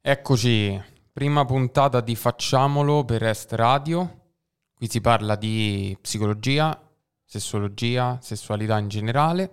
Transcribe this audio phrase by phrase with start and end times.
[0.00, 0.80] Eccoci,
[1.12, 4.16] prima puntata di Facciamolo per Est Radio.
[4.74, 6.80] Qui si parla di psicologia,
[7.24, 9.50] sessologia, sessualità in generale.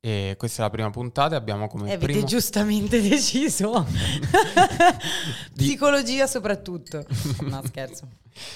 [0.00, 2.26] E questa è la prima puntata e abbiamo come E avete primo...
[2.26, 3.84] giustamente deciso.
[5.52, 7.04] Di- Psicologia soprattutto.
[7.40, 8.08] No, scherzo.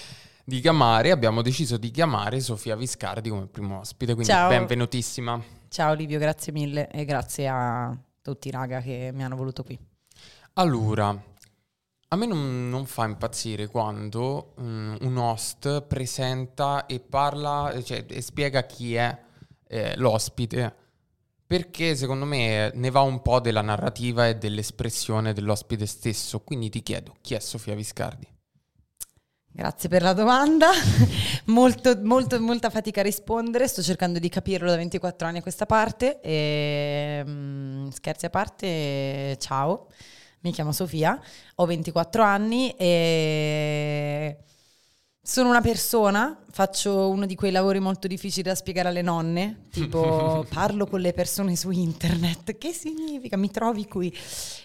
[0.44, 4.48] di chiamare, abbiamo deciso di chiamare Sofia Viscardi come primo ospite, quindi Ciao.
[4.50, 5.42] benvenutissima.
[5.68, 9.78] Ciao Livio, grazie mille e grazie a tutti raga che mi hanno voluto qui.
[10.58, 11.16] Allora,
[12.08, 18.20] a me non, non fa impazzire quando mm, un host presenta e parla, cioè, e
[18.20, 19.16] spiega chi è
[19.68, 20.74] eh, l'ospite,
[21.46, 26.40] perché secondo me ne va un po' della narrativa e dell'espressione dell'ospite stesso.
[26.40, 28.26] Quindi ti chiedo, chi è Sofia Viscardi?
[29.46, 30.70] Grazie per la domanda.
[31.46, 33.68] molto, molto, molta fatica a rispondere.
[33.68, 36.20] Sto cercando di capirlo da 24 anni a questa parte.
[36.20, 39.86] E, mm, scherzi a parte, ciao.
[40.40, 41.20] Mi chiamo Sofia,
[41.56, 44.36] ho 24 anni e
[45.28, 50.46] sono una persona, faccio uno di quei lavori molto difficili da spiegare alle nonne, tipo
[50.48, 53.36] parlo con le persone su internet, che significa?
[53.36, 54.10] Mi trovi qui?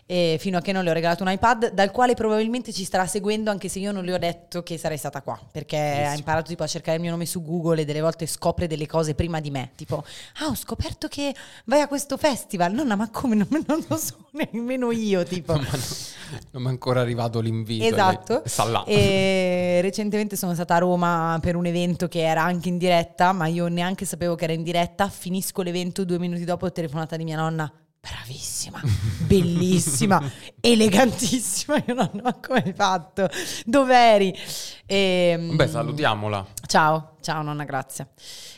[0.06, 3.06] E fino a che non le ho regalato un iPad dal quale probabilmente ci starà
[3.08, 6.18] seguendo anche se io non le ho detto che sarei stata qua, perché ha Bellissimo.
[6.20, 9.16] imparato tipo a cercare il mio nome su Google e delle volte scopre delle cose
[9.16, 10.02] prima di me, tipo
[10.40, 14.16] ah ho scoperto che vai a questo festival, nonna ma come non, non lo so
[14.32, 15.60] nemmeno io, tipo.
[16.52, 17.86] Non mi è ancora arrivato l'invito.
[17.86, 18.42] Esatto.
[18.46, 18.84] Sta là.
[18.86, 23.48] E recentemente sono stata a Roma per un evento che era anche in diretta, ma
[23.48, 25.10] io neanche sapevo che era in diretta.
[25.10, 27.83] Finisco l'evento due minuti dopo, telefonata di mia nonna.
[28.06, 28.82] Bravissima,
[29.26, 30.22] bellissima,
[30.60, 31.82] elegantissima.
[31.88, 33.30] Io nonna, ma come fatto?
[33.66, 34.38] Dov'eri?
[34.86, 36.46] E, Vabbè, salutiamola.
[36.68, 38.10] Ciao, ciao nonna, grazie.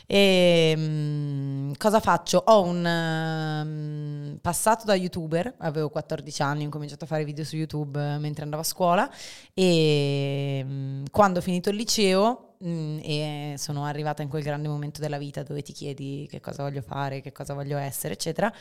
[0.04, 2.42] E, mm, cosa faccio?
[2.44, 7.54] Ho un ehm, passato da youtuber, avevo 14 anni, ho cominciato a fare video su
[7.54, 9.08] YouTube eh, mentre andavo a scuola
[9.54, 15.18] e quando ho finito il liceo mm, e sono arrivata in quel grande momento della
[15.18, 18.52] vita dove ti chiedi che cosa voglio fare, che cosa voglio essere, eccetera.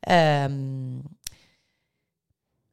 [0.00, 1.02] ehm,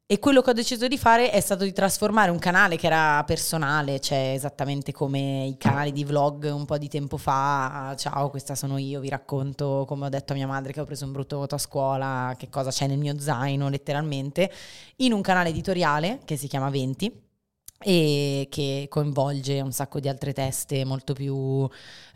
[0.06, 3.22] e quello che ho deciso di fare è stato di trasformare un canale che era
[3.24, 7.94] personale, cioè esattamente come i canali di vlog un po' di tempo fa.
[7.96, 11.04] Ciao, questa sono io, vi racconto come ho detto a mia madre che ho preso
[11.04, 14.50] un brutto voto a scuola, che cosa c'è nel mio zaino, letteralmente,
[14.96, 17.29] in un canale editoriale che si chiama 20
[17.82, 21.66] e che coinvolge un sacco di altre teste molto più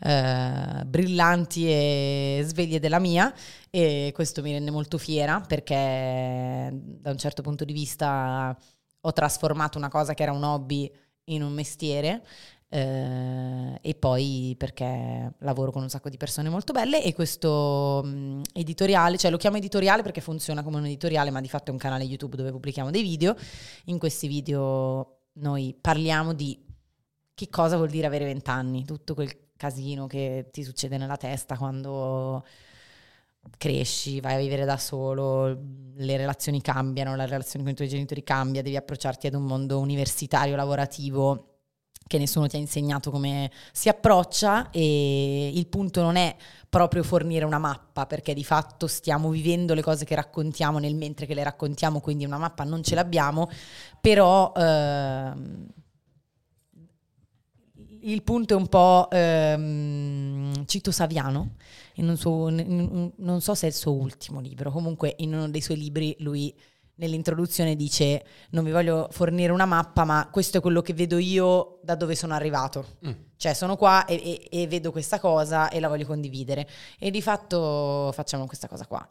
[0.01, 3.33] eh, brillanti e sveglie della mia
[3.71, 8.55] e questo mi rende molto fiera perché da un certo punto di vista
[9.01, 10.91] ho trasformato una cosa che era un hobby
[11.25, 12.23] in un mestiere
[12.69, 18.41] eh, e poi perché lavoro con un sacco di persone molto belle e questo mh,
[18.53, 21.79] editoriale, cioè lo chiamo editoriale perché funziona come un editoriale ma di fatto è un
[21.79, 23.35] canale YouTube dove pubblichiamo dei video,
[23.85, 26.63] in questi video noi parliamo di
[27.33, 32.45] che cosa vuol dire avere vent'anni, tutto quel casino che ti succede nella testa quando
[33.57, 35.47] cresci, vai a vivere da solo,
[35.95, 39.79] le relazioni cambiano, la relazione con i tuoi genitori cambia, devi approcciarti ad un mondo
[39.79, 41.54] universitario, lavorativo
[42.07, 46.35] che nessuno ti ha insegnato come si approccia e il punto non è
[46.69, 51.25] proprio fornire una mappa perché di fatto stiamo vivendo le cose che raccontiamo nel mentre
[51.25, 53.49] che le raccontiamo, quindi una mappa non ce l'abbiamo,
[53.99, 55.67] però ehm,
[58.01, 61.55] il punto è un po' ehm, cito Saviano
[61.95, 65.61] in suo- in non so se è il suo ultimo libro, comunque in uno dei
[65.61, 66.53] suoi libri lui
[66.95, 71.79] nell'introduzione dice non vi voglio fornire una mappa ma questo è quello che vedo io
[71.83, 73.11] da dove sono arrivato Mm.
[73.35, 74.15] cioè sono qua e,
[74.49, 76.67] e- e vedo questa cosa e la voglio condividere
[76.97, 79.05] e di fatto facciamo questa cosa qua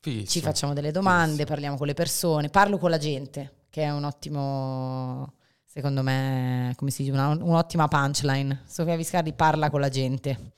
[0.00, 0.30] Fighissimo.
[0.30, 1.48] ci facciamo delle domande, Fighissimo.
[1.48, 5.34] parliamo con le persone, parlo con la gente, che è un ottimo,
[5.64, 8.62] secondo me, come si dice, una- un'ottima punchline.
[8.66, 10.52] Sofia Viscardi parla con la gente.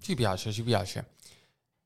[0.00, 1.08] Ci piace, ci piace.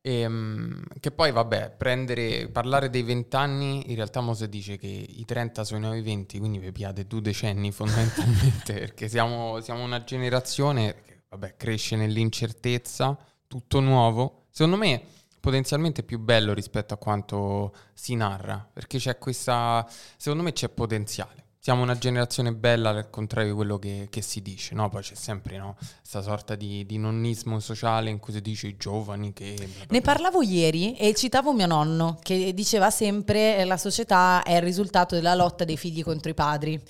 [0.03, 5.63] Ehm, che poi, vabbè, prendere, parlare dei vent'anni, in realtà Mose dice che i 30
[5.65, 11.03] sono i nuovi 20, quindi vi piate due decenni fondamentalmente, perché siamo, siamo una generazione
[11.03, 13.17] che, vabbè, cresce nell'incertezza,
[13.47, 14.47] tutto nuovo.
[14.51, 15.03] Secondo me,
[15.39, 19.87] potenzialmente più bello rispetto a quanto si narra, perché c'è questa,
[20.17, 21.49] secondo me c'è potenziale.
[21.63, 24.89] Siamo una generazione bella al contrario di quello che, che si dice, no?
[24.89, 25.77] Poi c'è sempre, no?
[25.99, 29.53] Questa sorta di, di nonnismo sociale in cui si dice i giovani che...
[29.57, 30.13] bla bla Ne bla.
[30.13, 35.15] parlavo ieri e citavo mio nonno, che diceva sempre che la società è il risultato
[35.15, 36.81] della lotta dei figli contro i padri.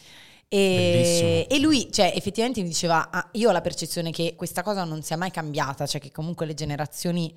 [0.46, 4.84] E, e lui, cioè, effettivamente mi diceva, "Ah, io ho la percezione che questa cosa
[4.84, 7.37] non sia mai cambiata, cioè che comunque le generazioni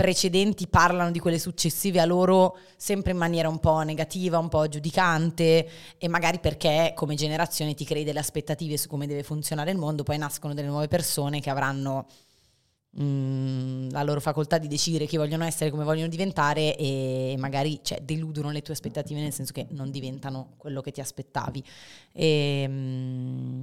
[0.00, 4.66] precedenti parlano di quelle successive a loro sempre in maniera un po' negativa, un po'
[4.66, 5.68] giudicante
[5.98, 10.02] e magari perché come generazione ti crei delle aspettative su come deve funzionare il mondo,
[10.02, 12.06] poi nascono delle nuove persone che avranno
[12.92, 17.80] mh, mm, la loro facoltà di decidere chi vogliono essere, come vogliono diventare e magari
[17.82, 21.62] cioè, deludono le tue aspettative nel senso che non diventano quello che ti aspettavi.
[22.12, 23.62] E, mh, mm,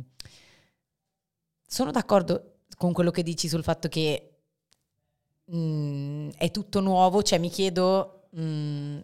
[1.68, 4.37] sono d'accordo con quello che dici sul fatto che
[5.48, 9.00] mh, mm, è tutto nuovo, cioè mi chiedo, mh, mm,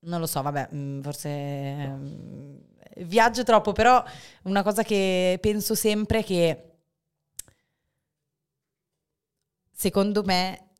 [0.00, 2.14] non lo so, vabbè, mh, mm, forse
[3.04, 4.02] viaggio troppo, però
[4.44, 6.70] una cosa che penso sempre è che
[9.72, 10.70] secondo me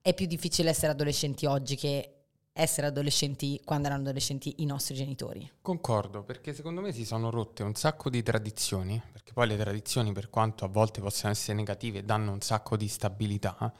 [0.00, 2.17] è più difficile essere adolescenti oggi che
[2.58, 5.50] essere adolescenti quando erano adolescenti i nostri genitori.
[5.62, 10.12] Concordo, perché secondo me si sono rotte un sacco di tradizioni, perché poi le tradizioni,
[10.12, 13.72] per quanto a volte possano essere negative, danno un sacco di stabilità.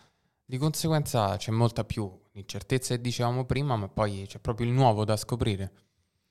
[0.45, 5.05] Di conseguenza c'è molta più incertezza che dicevamo prima, ma poi c'è proprio il nuovo
[5.05, 5.73] da scoprire.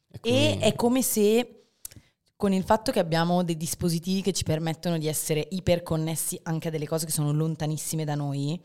[0.09, 0.63] E, quindi...
[0.63, 1.57] e è come se
[2.37, 6.71] con il fatto che abbiamo dei dispositivi che ci permettono di essere iperconnessi anche a
[6.71, 8.61] delle cose che sono lontanissime da noi,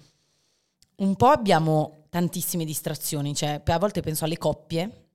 [1.02, 5.06] un po' abbiamo tantissime distrazioni, cioè a volte penso alle coppie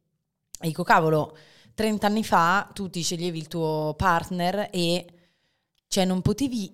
[0.59, 1.37] e dico cavolo,
[1.73, 5.05] 30 anni fa tu ti sceglievi il tuo partner e
[5.87, 6.73] cioè non potevi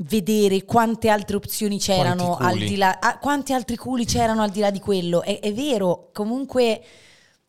[0.00, 4.60] vedere quante altre opzioni c'erano al di là, ah, quanti altri culi c'erano al di
[4.60, 5.22] là di quello.
[5.22, 6.82] È, è vero, comunque,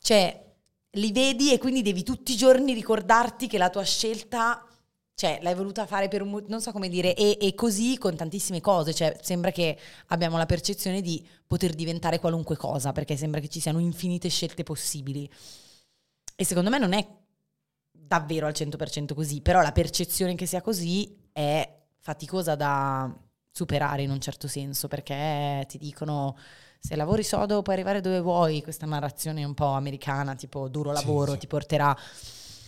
[0.00, 0.46] cioè,
[0.92, 4.66] li vedi e quindi devi tutti i giorni ricordarti che la tua scelta,
[5.18, 8.60] cioè, l'hai voluta fare per un non so come dire, e, e così con tantissime
[8.60, 9.76] cose, cioè, sembra che
[10.08, 14.62] abbiamo la percezione di poter diventare qualunque cosa, perché sembra che ci siano infinite scelte
[14.62, 15.28] possibili.
[16.36, 17.04] E secondo me non è
[17.90, 21.68] davvero al 100% così, però la percezione che sia così è
[21.98, 23.12] faticosa da
[23.50, 26.36] superare in un certo senso, perché ti dicono
[26.78, 31.32] se lavori sodo puoi arrivare dove vuoi, questa narrazione un po' americana, tipo duro lavoro
[31.32, 31.38] sì, sì.
[31.38, 31.96] ti porterà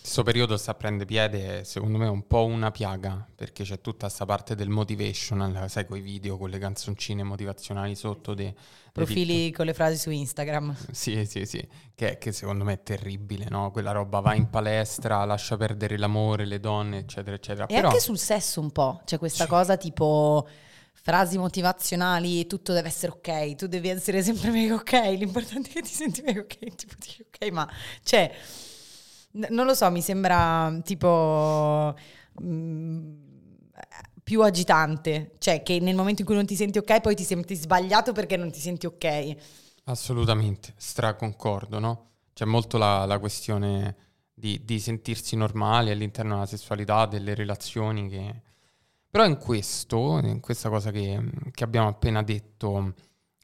[0.00, 3.80] questo periodo sta a prendere piede, secondo me, è un po' una piaga, perché c'è
[3.80, 8.34] tutta questa parte del motivational, sai, con i video, con le canzoncine motivazionali sotto.
[8.34, 8.54] De,
[8.92, 10.74] Profili de con le frasi su Instagram.
[10.90, 13.70] Sì, sì, sì, che, che, secondo me è terribile, no?
[13.70, 17.66] Quella roba va in palestra, lascia perdere l'amore, le donne, eccetera, eccetera.
[17.66, 17.88] E Però...
[17.88, 19.50] anche sul sesso un po', c'è questa sì.
[19.50, 20.48] cosa tipo
[21.02, 25.82] frasi motivazionali, tutto deve essere ok, tu devi essere sempre mega ok, l'importante è che
[25.82, 27.68] ti senti mega ok, tipo dici ok, ma
[28.02, 28.30] cioè
[29.32, 31.94] non lo so, mi sembra tipo
[32.40, 33.14] mh, mm,
[34.22, 37.54] più agitante, cioè che nel momento in cui non ti senti ok poi ti senti
[37.54, 39.36] sbagliato perché non ti senti ok.
[39.84, 42.08] Assolutamente, straconcordo, no?
[42.32, 43.96] C'è molto la, la questione
[44.32, 48.42] di, di, sentirsi normali all'interno della sessualità, delle relazioni che...
[49.10, 52.94] Però in questo, in questa cosa che, che abbiamo appena detto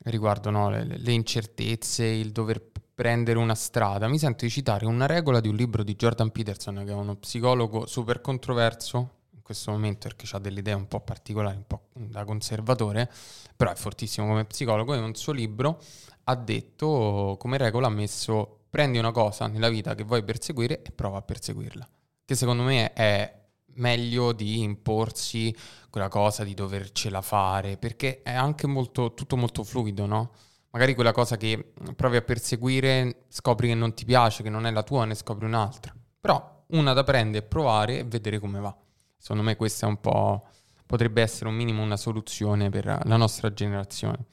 [0.04, 2.60] riguardo no, le, le incertezze, il dover
[2.96, 6.76] prendere una strada, mi sento di citare una regola di un libro di Jordan Peterson,
[6.76, 11.00] che è uno psicologo super controverso in questo momento perché ha delle idee un po'
[11.00, 13.12] particolari, un po' da conservatore,
[13.54, 15.78] però è fortissimo come psicologo e in un suo libro
[16.24, 20.90] ha detto come regola ha messo prendi una cosa nella vita che vuoi perseguire e
[20.90, 21.86] prova a perseguirla,
[22.24, 23.44] che secondo me è
[23.74, 25.54] meglio di imporsi
[25.90, 30.30] quella cosa di dovercela fare, perché è anche molto, tutto molto fluido, no?
[30.76, 34.70] Magari quella cosa che provi a perseguire scopri che non ti piace, che non è
[34.70, 35.96] la tua, ne scopri un'altra.
[36.20, 38.76] Però una da prendere provare e vedere come va.
[39.16, 40.46] Secondo me questa è un po',
[40.84, 44.26] potrebbe essere un minimo una soluzione per la nostra generazione.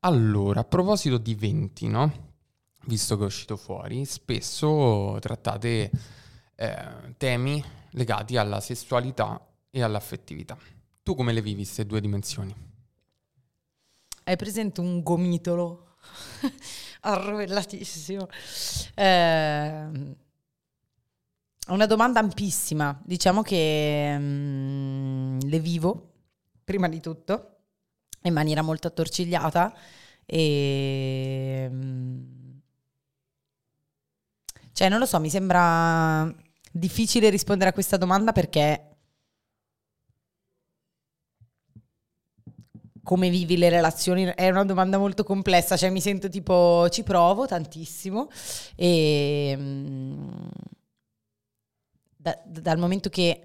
[0.00, 2.12] Allora, a proposito di venti, no?
[2.84, 5.90] Visto che è uscito fuori, spesso trattate
[6.56, 9.40] eh, temi legati alla sessualità
[9.70, 10.58] e all'affettività.
[11.02, 12.71] Tu come le vivi queste due dimensioni?
[14.24, 15.96] Hai presente un gomitolo?
[17.02, 18.28] Arrovellatissimo.
[18.94, 19.88] Eh,
[21.68, 23.00] una domanda ampissima.
[23.04, 26.12] Diciamo che mm, le vivo,
[26.62, 27.56] prima di tutto,
[28.22, 29.74] in maniera molto attorcigliata
[30.24, 31.68] e...
[31.68, 32.40] Mm,
[34.72, 36.32] cioè, non lo so, mi sembra
[36.70, 38.91] difficile rispondere a questa domanda perché
[43.02, 47.46] come vivi le relazioni è una domanda molto complessa, cioè mi sento tipo ci provo
[47.46, 48.28] tantissimo
[48.76, 50.28] e mm,
[52.16, 53.44] da, dal momento che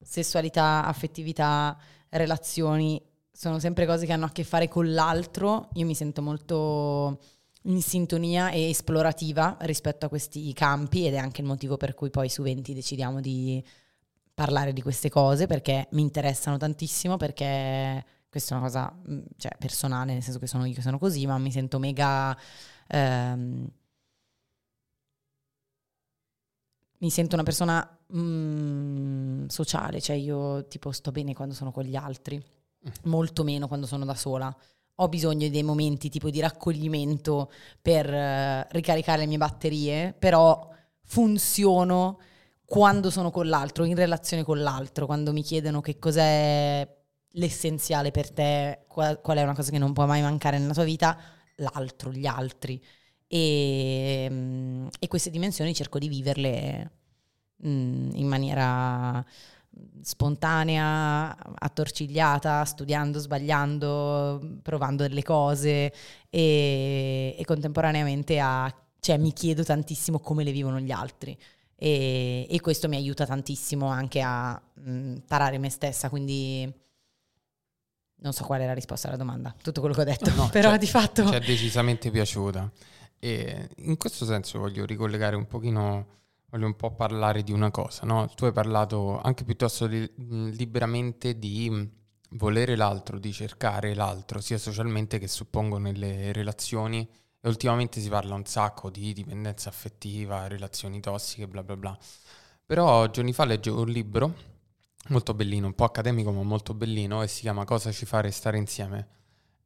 [0.00, 1.76] sessualità, affettività,
[2.08, 7.20] relazioni sono sempre cose che hanno a che fare con l'altro, io mi sento molto
[7.64, 12.08] in sintonia e esplorativa rispetto a questi campi ed è anche il motivo per cui
[12.08, 13.62] poi su 20 decidiamo di
[14.32, 19.56] parlare di queste cose perché mi interessano tantissimo perché questa è una cosa mm, cioè,
[19.58, 22.36] personale, nel senso che sono io che sono così, ma mi sento mega...
[22.88, 23.68] Ehm,
[26.98, 31.96] mi sento una persona mm, sociale, cioè io tipo sto bene quando sono con gli
[31.96, 32.90] altri, mm.
[33.10, 34.54] molto meno quando sono da sola.
[34.96, 40.68] Ho bisogno dei momenti tipo di raccoglimento per uh, ricaricare le mie batterie, però
[41.04, 42.20] funziono
[42.64, 46.99] quando sono con l'altro, in relazione con l'altro, quando mi chiedono che cos'è
[47.32, 50.84] l'essenziale per te, qual, qual è una cosa che non può mai mancare nella tua
[50.84, 51.18] vita,
[51.56, 52.82] l'altro, gli altri.
[53.26, 56.90] E, mm, e queste dimensioni cerco di viverle
[57.66, 59.24] mm, in maniera
[60.02, 65.92] spontanea, attorcigliata, studiando, sbagliando, provando delle cose
[66.28, 71.36] e, e contemporaneamente a, cioè, mi chiedo tantissimo come le vivono gli altri
[71.76, 76.70] e, e questo mi aiuta tantissimo anche a mh, mm, tarare me stessa, quindi
[78.20, 80.76] non so qual è la risposta alla domanda, tutto quello che ho detto, no, però
[80.76, 81.26] di fatto...
[81.26, 82.70] Ci è decisamente piaciuta.
[83.18, 86.06] E in questo senso voglio ricollegare un pochino,
[86.48, 88.28] voglio un po' parlare di una cosa, no?
[88.34, 91.98] Tu hai parlato anche piuttosto di, liberamente di
[92.30, 97.06] volere l'altro, di cercare l'altro, sia socialmente che suppongo nelle relazioni.
[97.42, 101.98] E ultimamente si parla un sacco di dipendenza affettiva, relazioni tossiche, bla bla bla.
[102.64, 104.34] Però giorni fa leggevo un libro
[105.10, 108.58] molto bellino, un po' accademico ma molto bellino e si chiama Cosa ci fa restare
[108.58, 109.18] insieme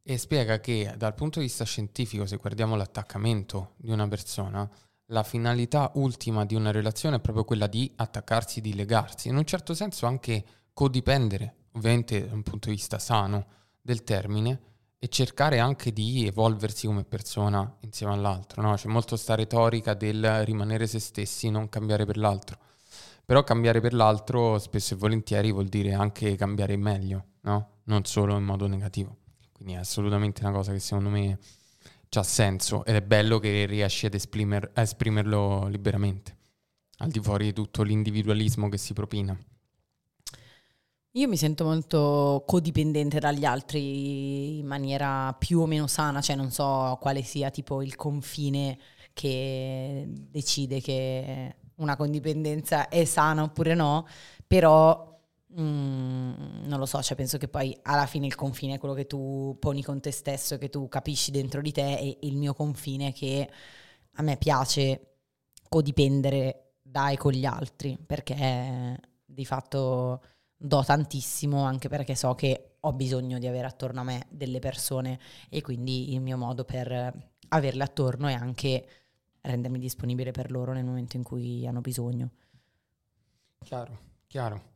[0.06, 4.68] e spiega che dal punto di vista scientifico, se guardiamo l'attaccamento di una persona,
[5.06, 9.46] la finalità ultima di una relazione è proprio quella di attaccarsi, di legarsi, in un
[9.46, 13.46] certo senso anche codipendere, ovviamente da un punto di vista sano
[13.80, 14.60] del termine,
[14.98, 18.60] e cercare anche di evolversi come persona insieme all'altro.
[18.60, 18.74] No?
[18.74, 22.58] C'è molto sta retorica del rimanere se stessi, non cambiare per l'altro.
[23.24, 27.78] Però cambiare per l'altro spesso e volentieri vuol dire anche cambiare in meglio, no?
[27.84, 29.16] Non solo in modo negativo.
[29.52, 31.38] Quindi è assolutamente una cosa che secondo me
[32.16, 36.36] ha senso ed è bello che riesci ad esprimer- esprimerlo liberamente,
[36.98, 39.36] al di fuori di tutto l'individualismo che si propina.
[41.16, 46.50] Io mi sento molto codipendente dagli altri in maniera più o meno sana, cioè non
[46.50, 48.76] so quale sia tipo il confine
[49.12, 54.06] che decide che una condipendenza è sana oppure no,
[54.46, 55.12] però
[55.60, 59.06] Mm, non lo so, cioè penso che poi alla fine il confine è quello che
[59.06, 63.12] tu poni con te stesso, che tu capisci dentro di te e il mio confine
[63.12, 63.48] che
[64.16, 65.18] a me piace
[65.68, 70.22] codipendere da e con gli altri perché di fatto
[70.56, 75.18] do tantissimo anche perché so che ho bisogno di avere attorno a me delle persone
[75.48, 77.12] e quindi il mio modo per
[77.48, 78.86] averle attorno è anche
[79.44, 82.30] rendermi disponibile per loro nel momento in cui hanno bisogno.
[83.64, 84.72] Chiaro, chiaro.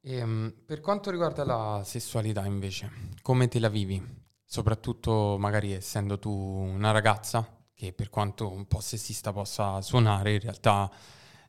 [0.00, 2.90] E, um, per quanto riguarda la sessualità invece,
[3.22, 4.02] come te la vivi?
[4.44, 10.40] Soprattutto magari essendo tu una ragazza, che per quanto un po' sessista possa suonare, in
[10.40, 10.90] realtà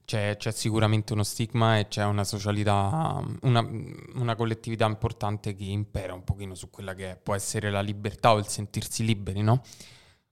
[0.06, 3.68] c'è, c'è sicuramente uno stigma e c'è una socialità, una,
[4.16, 8.38] una, collettività importante che impera un pochino su quella che può essere la libertà o
[8.38, 9.62] il sentirsi liberi, no?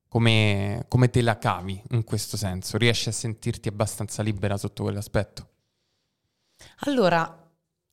[0.09, 2.77] Come, come te la cavi in questo senso?
[2.77, 5.47] Riesci a sentirti abbastanza libera sotto quell'aspetto?
[6.79, 7.47] Allora,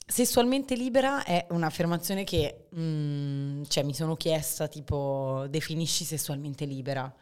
[0.06, 7.12] sessualmente libera è un'affermazione che mm, cioè, mi sono chiesta, tipo, definisci sessualmente libera.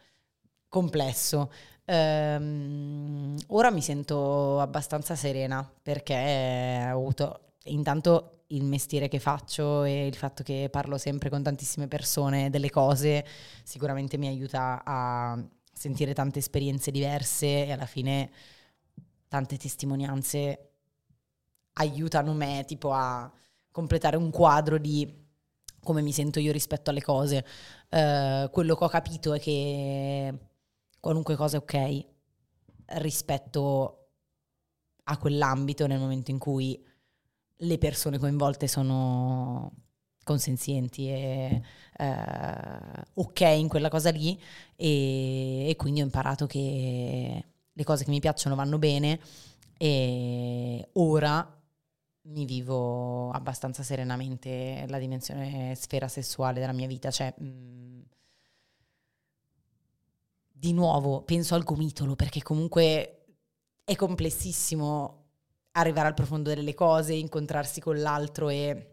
[0.69, 1.51] Complesso.
[1.85, 10.05] Ehm, ora mi sento abbastanza serena perché ho avuto intanto il mestiere che faccio e
[10.05, 13.25] il fatto che parlo sempre con tantissime persone delle cose
[13.63, 18.31] sicuramente mi aiuta a sentire tante esperienze diverse e alla fine
[19.27, 20.69] tante testimonianze
[21.73, 23.31] aiutano me tipo a
[23.71, 25.23] completare un quadro di
[25.85, 27.45] come mi sento io rispetto alle cose.
[27.89, 30.33] Uh, quello che ho capito è che
[30.99, 32.05] qualunque cosa è ok
[33.01, 34.07] rispetto
[35.03, 36.83] a quell'ambito nel momento in cui
[37.57, 39.71] le persone coinvolte sono
[40.23, 41.61] consenzienti e
[41.97, 44.39] eh, ok in quella cosa lì
[44.75, 49.19] e, e, quindi ho imparato che le cose che mi piacciono vanno bene
[49.77, 51.55] e ora
[52.27, 58.01] mi vivo abbastanza serenamente la dimensione sfera sessuale della mia vita, cioè mm,
[60.51, 63.25] di nuovo penso al gomitolo perché comunque
[63.83, 65.24] è complessissimo
[65.75, 68.91] arrivare al profondo delle cose, incontrarsi con l'altro e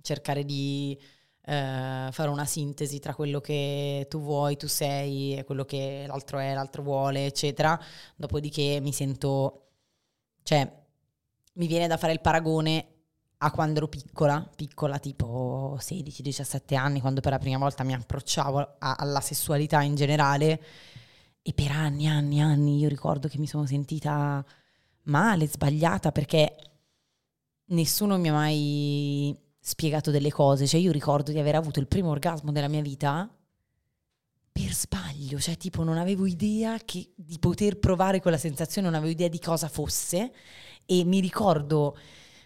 [0.00, 0.98] cercare di
[1.42, 6.38] eh, fare una sintesi tra quello che tu vuoi, tu sei e quello che l'altro
[6.38, 7.78] è, l'altro vuole, eccetera.
[8.14, 9.68] Dopodiché mi sento,
[10.42, 10.70] cioè,
[11.54, 12.86] mi viene da fare il paragone
[13.38, 18.58] a quando ero piccola, piccola tipo 16-17 anni, quando per la prima volta mi approcciavo
[18.78, 20.62] a- alla sessualità in generale.
[21.42, 24.44] E per anni, anni, anni io ricordo che mi sono sentita
[25.06, 26.56] male, sbagliata, perché
[27.66, 30.66] nessuno mi ha mai spiegato delle cose.
[30.66, 33.28] Cioè io ricordo di aver avuto il primo orgasmo della mia vita
[34.52, 39.12] per sbaglio, cioè tipo non avevo idea che, di poter provare quella sensazione, non avevo
[39.12, 40.32] idea di cosa fosse
[40.86, 41.94] e mi ricordo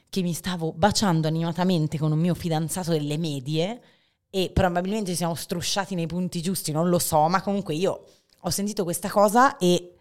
[0.09, 3.81] che mi stavo baciando animatamente con un mio fidanzato delle medie
[4.29, 8.07] e probabilmente ci siamo strusciati nei punti giusti, non lo so, ma comunque io
[8.41, 10.00] ho sentito questa cosa e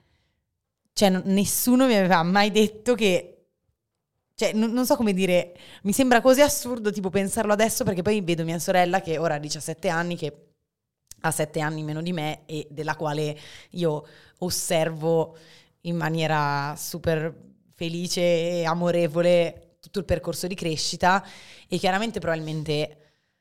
[0.99, 3.35] cioè, n- nessuno mi aveva mai detto che
[4.35, 8.19] cioè, non, non so come dire, mi sembra così assurdo tipo pensarlo adesso perché poi
[8.19, 10.47] vedo mia sorella che ora ha 17 anni, che
[11.21, 13.37] ha 7 anni meno di me e della quale
[13.71, 14.05] io
[14.39, 15.37] osservo
[15.81, 17.33] in maniera super
[17.75, 21.25] felice e amorevole tutto il percorso di crescita
[21.69, 22.97] e chiaramente probabilmente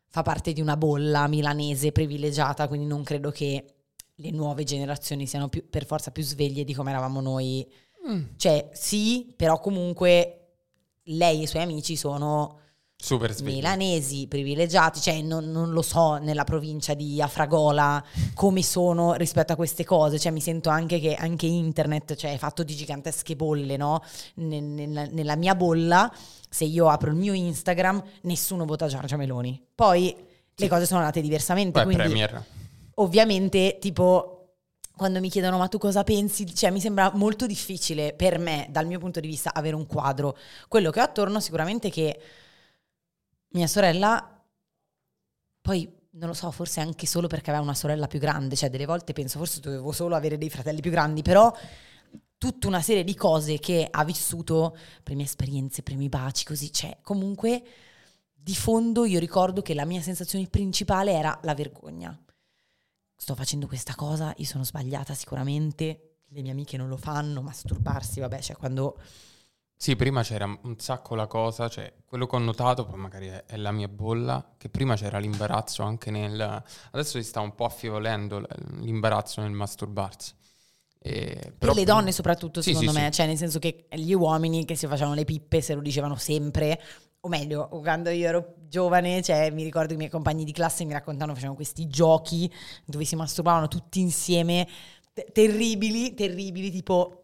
[0.07, 3.78] fa parte di una bolla milanese privilegiata, quindi non credo che
[4.21, 7.67] le nuove generazioni siano più, per forza più sveglie di come eravamo noi.
[8.09, 8.23] Mm.
[8.37, 10.35] Cioè, sì, però comunque
[11.05, 12.59] lei e i suoi amici sono
[13.01, 13.55] Super svegli.
[13.55, 18.03] milanesi privilegiati, cioè non, non lo so nella provincia di Afragola
[18.35, 22.39] come sono rispetto a queste cose, cioè mi sento anche che anche internet cioè, è
[22.39, 24.03] fatto di gigantesche bolle, no?
[24.35, 26.13] Ne- Nella, nella mia bolla,
[26.51, 29.63] se io apro il mio Instagram, nessuno vota Giorgia Meloni.
[29.75, 30.15] Poi
[30.55, 30.63] Sì.
[30.65, 32.45] le cose sono andate diversamente, Poi quindi Premier.
[33.01, 34.35] Ovviamente tipo
[34.97, 38.87] quando mi chiedono ma tu cosa pensi, cioè mi sembra molto difficile per me dal
[38.87, 40.37] mio punto di vista avere un quadro.
[40.67, 42.21] Quello che ho attorno sicuramente è che
[43.51, 44.43] mia sorella
[45.61, 48.87] poi non lo so, forse anche solo perché aveva una sorella più grande, cioè delle
[48.87, 51.53] volte penso forse dovevo solo avere dei fratelli più grandi, però
[52.37, 57.63] tutta una serie di cose che ha vissuto, prime esperienze, primi baci, così, cioè comunque
[58.33, 62.19] di fondo io ricordo che la mia sensazione principale era la vergogna.
[63.21, 68.21] Sto facendo questa cosa, io sono sbagliata sicuramente, le mie amiche non lo fanno, masturbarsi,
[68.21, 68.97] vabbè, cioè quando...
[69.77, 73.57] Sì, prima c'era un sacco la cosa, cioè quello che ho notato, poi magari è,
[73.57, 76.41] la mia bolla, che prima c'era l'imbarazzo anche nel...
[76.93, 78.47] Adesso si sta un po' affievolendo
[78.79, 80.35] l'imbarazzo nel masturbarsi.
[81.01, 83.13] E, Per le donne soprattutto, Sì, secondo sì, me, sì.
[83.13, 86.81] cioè nel senso che gli uomini che si facevano le pippe se lo dicevano sempre,
[87.21, 90.85] o meglio, quando io ero giovane, cioè mi ricordo che i miei compagni di classe
[90.85, 92.51] mi raccontavano, facevano questi giochi
[92.85, 94.67] dove si masturbavano tutti insieme,
[95.13, 97.15] te- terribili, terribili, tipo...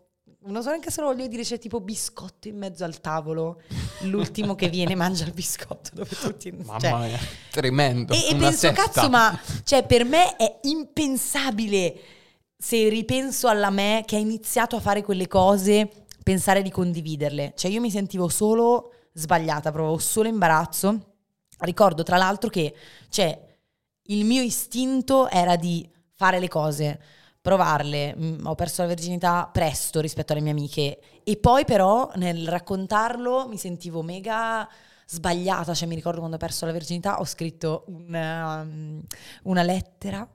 [0.47, 3.63] Non so neanche se lo voglio dire, c'è tipo biscotto in mezzo al tavolo,
[4.03, 6.53] l'ultimo che viene mangia il biscotto dove tutti...
[6.53, 7.19] Mamma cioè, mia,
[7.51, 8.13] tremendo.
[8.13, 8.83] e, e penso, setta.
[8.83, 11.99] cazzo, ma cioè, per me è impensabile
[12.59, 15.89] se ripenso alla me che ha iniziato a fare quelle cose,
[16.23, 17.55] pensare di condividerle.
[17.57, 21.13] Cioè, io mi sentivo solo sbagliata, provavo solo imbarazzo.
[21.61, 22.75] Ricordo tra l'altro che
[23.09, 23.41] cioè,
[24.09, 27.01] il mio istinto era di fare le cose,
[27.41, 28.15] provarle.
[28.17, 33.49] Mm, ho perso la virginità presto rispetto alle mie amiche e poi però nel raccontarlo
[33.49, 34.69] mi sentivo mega
[35.07, 39.03] sbagliata, cioè mi ricordo quando ho perso la virginità ho scritto una, um,
[39.45, 40.27] una lettera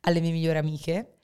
[0.00, 1.15] alle mie migliori amiche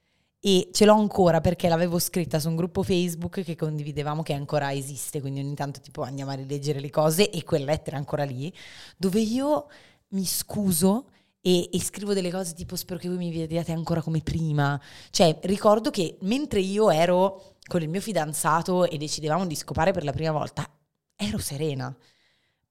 [0.44, 4.72] e ce l'ho ancora perché l'avevo scritta su un gruppo Facebook che condividevamo che ancora
[4.72, 8.24] esiste, quindi ogni tanto tipo andiamo a rileggere le cose e quella lettera è ancora
[8.24, 8.52] lì,
[8.96, 9.68] dove io
[10.08, 14.20] mi scuso e, e scrivo delle cose tipo spero che voi mi vediate ancora come
[14.20, 14.80] prima.
[15.10, 20.02] Cioè, ricordo che mentre io ero con il mio fidanzato e decidevamo di scopare per
[20.02, 20.68] la prima volta,
[21.14, 21.96] ero serena.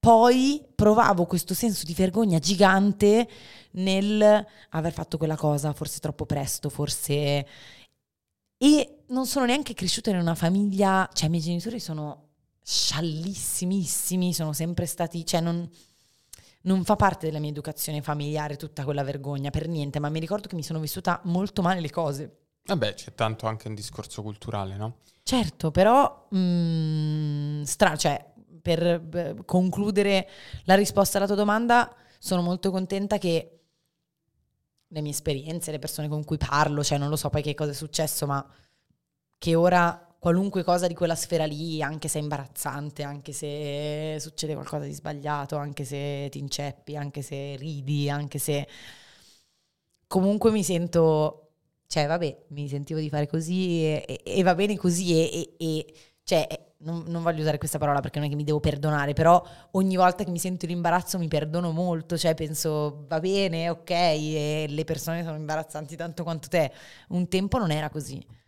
[0.02, 3.30] Poi provavo questo senso di vergogna gigante
[3.74, 7.46] nel aver fatto quella cosa, forse troppo presto, forse...
[8.58, 12.30] E non sono neanche cresciuta in una famiglia, cioè i miei genitori sono
[12.64, 15.70] sciallissimissimi, sono sempre stati, cioè non,
[16.64, 20.48] non fa parte della mia educazione familiare tutta quella vergogna, per niente, ma mi ricordo
[20.48, 22.38] che mi sono vissuta molto male le cose.
[22.66, 24.98] Vabbè, c'è tanto anche un discorso culturale, no?
[25.24, 28.31] Certo, però mm, stra- cioè,
[28.62, 30.28] per concludere
[30.66, 33.60] la risposta alla tua domanda, sono molto contenta che
[34.88, 37.72] le mie esperienze, le persone con cui parlo, cioè non lo so poi che cosa
[37.72, 38.46] è successo, ma
[39.38, 44.54] che ora qualunque cosa di quella sfera lì, anche se è imbarazzante, anche se succede
[44.54, 48.68] qualcosa di sbagliato, anche se ti inceppi, anche se ridi, anche se
[50.08, 51.52] comunque mi sento,
[51.88, 55.94] cioè vabbè, mi sentivo di fare così e, e- e va bene così e, e-
[56.24, 56.48] cioè
[56.84, 59.96] non, non voglio usare questa parola perché non è che mi devo perdonare, però ogni
[59.96, 64.66] volta che mi sento in imbarazzo mi perdono molto, cioè penso va bene, ok, e
[64.70, 66.72] le persone sono imbarazzanti tanto quanto te.
[67.10, 68.40] Un tempo non era così.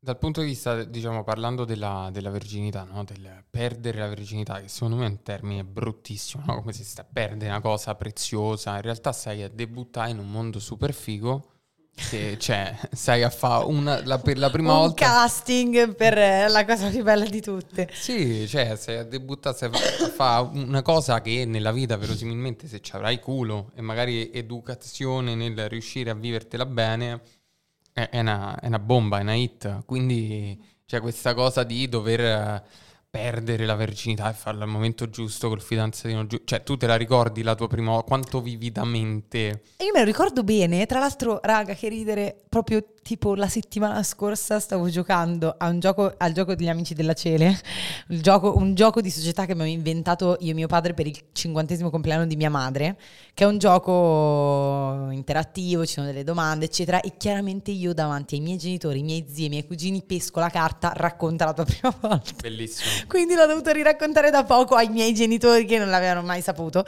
[0.00, 3.02] Dal punto di vista, diciamo, parlando della, della verginità, no?
[3.02, 6.60] del perdere la verginità, che secondo me è un termine bruttissimo, no?
[6.60, 10.60] come se stai a una cosa preziosa, in realtà stai a debuttare in un mondo
[10.60, 11.57] super figo,
[11.98, 15.04] che cioè, stai a fare una, la, la prima un volta...
[15.04, 17.90] casting per la cosa più bella di tutte.
[17.92, 22.80] Sì, cioè, stai a debuttare, stai a fare una cosa che nella vita verosimilmente se
[22.80, 27.20] ci avrai culo e magari educazione nel riuscire a vivertela bene
[27.92, 29.84] è, è, una, è una bomba, è una hit.
[29.84, 32.62] Quindi c'è questa cosa di dover eh,
[33.10, 36.44] perdere la verginità e farla al momento giusto col fidanzatino giusto.
[36.44, 39.62] Cioè, tu te la ricordi la tua prima quanto vividamente?
[39.78, 40.86] Io me lo ricordo bene.
[40.86, 46.54] Tra l'altro, raga, che ridere, proprio tipo la settimana scorsa stavo giocando gioco, al gioco
[46.54, 47.58] degli amici della Cele,
[48.06, 51.88] gioco, un gioco di società che abbiamo inventato io e mio padre per il cinquantesimo
[51.88, 52.98] compleanno di mia madre,
[53.32, 58.42] che è un gioco interattivo, ci sono delle domande, eccetera, e chiaramente io davanti ai
[58.42, 61.96] miei genitori, ai miei zii, ai miei cugini pesco la carta, racconta la tua prima
[61.98, 62.30] volta.
[62.42, 62.90] Bellissimo.
[63.08, 66.84] Quindi l'ho dovuto riraccontare da poco ai miei genitori che non l'avevano mai saputo.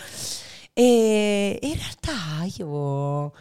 [0.74, 3.33] E in realtà io...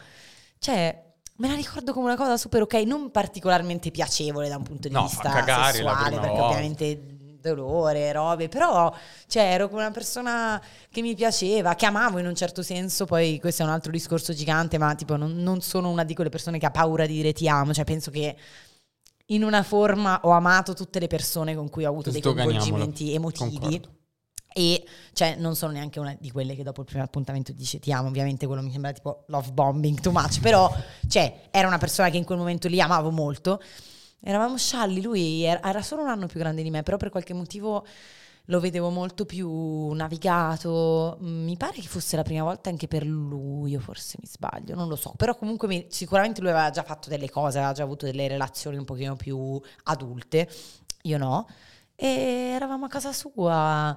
[0.58, 1.08] Cioè,
[1.40, 4.94] me la ricordo come una cosa super ok, non particolarmente piacevole da un punto di
[4.94, 6.44] no, vista cagare sessuale, perché volta.
[6.44, 7.00] ovviamente
[7.40, 8.94] dolore, robe, però
[9.26, 13.40] cioè, ero come una persona che mi piaceva, che amavo in un certo senso, poi
[13.40, 16.58] questo è un altro discorso gigante, ma tipo non, non sono una di quelle persone
[16.58, 18.36] che ha paura di dire ti amo, cioè penso che
[19.26, 23.58] in una forma ho amato tutte le persone con cui ho avuto dei coinvolgimenti emotivi.
[23.58, 23.98] Concordo.
[24.52, 27.92] E cioè, non sono neanche una di quelle che dopo il primo appuntamento dice ti
[27.92, 30.72] amo, ovviamente quello mi sembra tipo love bombing too much, però
[31.08, 33.62] cioè, era una persona che in quel momento lì amavo molto.
[34.22, 37.86] Eravamo scialli, lui era solo un anno più grande di me, però per qualche motivo
[38.46, 41.16] lo vedevo molto più navigato.
[41.20, 44.88] Mi pare che fosse la prima volta anche per lui, o forse mi sbaglio, non
[44.88, 45.14] lo so.
[45.16, 48.76] Però comunque mi, sicuramente lui aveva già fatto delle cose, aveva già avuto delle relazioni
[48.76, 50.50] un pochino più adulte,
[51.02, 51.46] io no.
[51.94, 52.06] E
[52.54, 53.96] eravamo a casa sua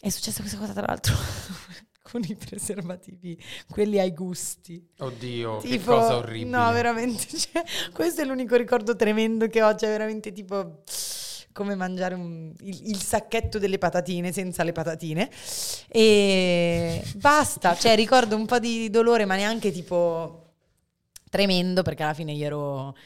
[0.00, 1.14] è successa questa cosa tra l'altro
[2.02, 4.82] con i preservativi, quelli ai gusti.
[4.98, 6.50] Oddio, tipo, che cosa orribile.
[6.50, 10.82] No, veramente, cioè, questo è l'unico ricordo tremendo che ho, cioè veramente tipo
[11.52, 15.28] come mangiare un, il, il, sacchetto delle patatine senza le patatine.
[15.88, 20.52] E basta, cioè ricordo un po' di dolore, ma neanche tipo
[21.28, 22.96] tremendo, perché alla fine io ero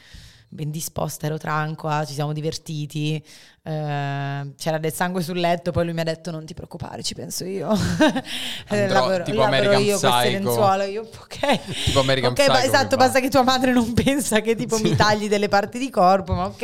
[0.53, 3.15] ben disposta, ero tranqua, ci siamo divertiti,
[3.63, 7.15] eh, c'era del sangue sul letto, poi lui mi ha detto non ti preoccupare, ci
[7.15, 7.69] penso io.
[8.67, 10.11] Andrò, lavoro, tipo American io Psycho.
[10.11, 11.59] queste lenzuola, io ok.
[11.85, 12.65] Tipo American okay, Psycho.
[12.67, 14.83] esatto, basta che tua madre non pensa che tipo sì.
[14.83, 16.61] mi tagli delle parti di corpo, ma ok.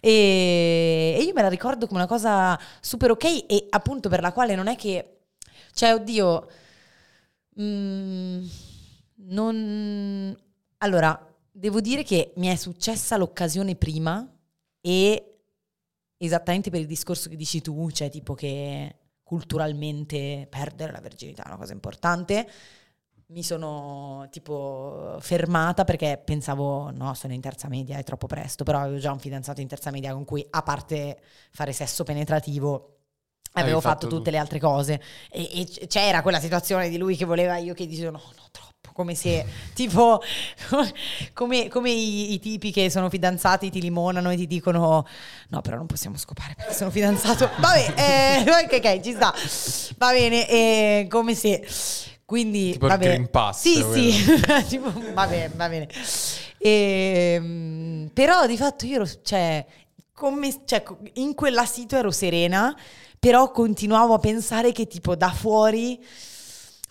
[0.00, 4.32] E, e io me la ricordo come una cosa super ok e appunto per la
[4.32, 5.18] quale non è che,
[5.74, 6.46] cioè oddio,
[7.60, 8.46] mm,
[9.26, 10.36] non...
[10.80, 14.24] Allora, Devo dire che mi è successa l'occasione prima
[14.80, 15.40] e
[16.16, 18.94] esattamente per il discorso che dici tu, cioè tipo che
[19.24, 22.48] culturalmente perdere la verginità è una cosa importante,
[23.30, 28.78] mi sono tipo fermata perché pensavo no, sono in terza media, è troppo presto, però
[28.78, 32.98] avevo già un fidanzato in terza media con cui a parte fare sesso penetrativo
[33.54, 35.02] avevo fatto, fatto, tutte le altre cose.
[35.28, 38.77] E, e, c'era quella situazione di lui che voleva io che dicevo no, no, troppo
[38.98, 40.20] come se tipo
[41.32, 45.06] come, come i, i, tipi che sono fidanzati ti limonano e ti dicono
[45.50, 47.48] no però non possiamo scopare perché sono fidanzato.
[47.58, 49.32] Vabbè eh, ok ok ci sta.
[49.98, 51.64] Va bene eh, come se
[52.24, 53.04] quindi tipo vabbè.
[53.04, 54.12] il Green Pass sì sì
[54.66, 55.88] tipo, va bene va bene.
[56.58, 59.64] E, ehm, però di fatto io ero cioè,
[60.12, 60.82] come, cioè
[61.14, 62.76] in quella sito ero serena
[63.18, 66.04] però continuavo a pensare che tipo da fuori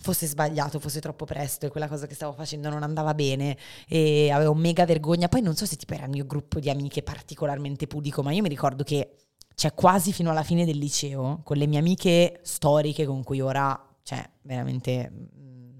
[0.00, 3.56] fosse sbagliato, fosse troppo presto e quella cosa che stavo facendo non andava bene
[3.86, 5.28] e avevo mega vergogna.
[5.28, 8.42] Poi non so se tipo era il mio gruppo di amiche particolarmente pudico, ma io
[8.42, 9.16] mi ricordo che
[9.54, 13.76] cioè quasi fino alla fine del liceo, con le mie amiche storiche con cui ora,
[14.04, 15.78] cioè veramente mm,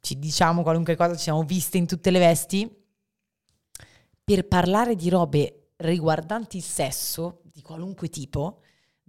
[0.00, 2.70] ci diciamo qualunque cosa, ci siamo viste in tutte le vesti,
[4.22, 8.60] per parlare di robe riguardanti il sesso di qualunque tipo,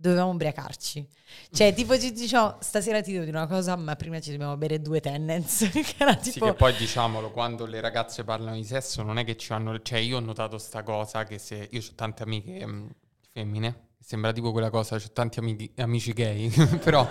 [0.02, 1.08] dovevamo ubriacarci.
[1.52, 4.82] Cioè, tipo, ci diciamo, stasera ti devo dire una cosa, ma prima ci dobbiamo bere
[4.82, 5.70] due tennants.
[5.72, 6.46] che era tipo...
[6.46, 9.80] Sì, che poi diciamolo, quando le ragazze parlano di sesso, non è che ci hanno...
[9.82, 11.68] Cioè, io ho notato sta cosa, che se...
[11.72, 12.88] Io ho tante amiche mh, mm,
[13.32, 16.50] femmine, sembra tipo quella cosa, ho tanti amici, amici gay,
[16.84, 17.08] però...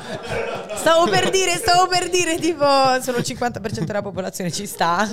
[0.74, 2.64] Stavo per dire, stavo per dire, tipo,
[3.00, 5.06] solo il 50% della popolazione ci sta.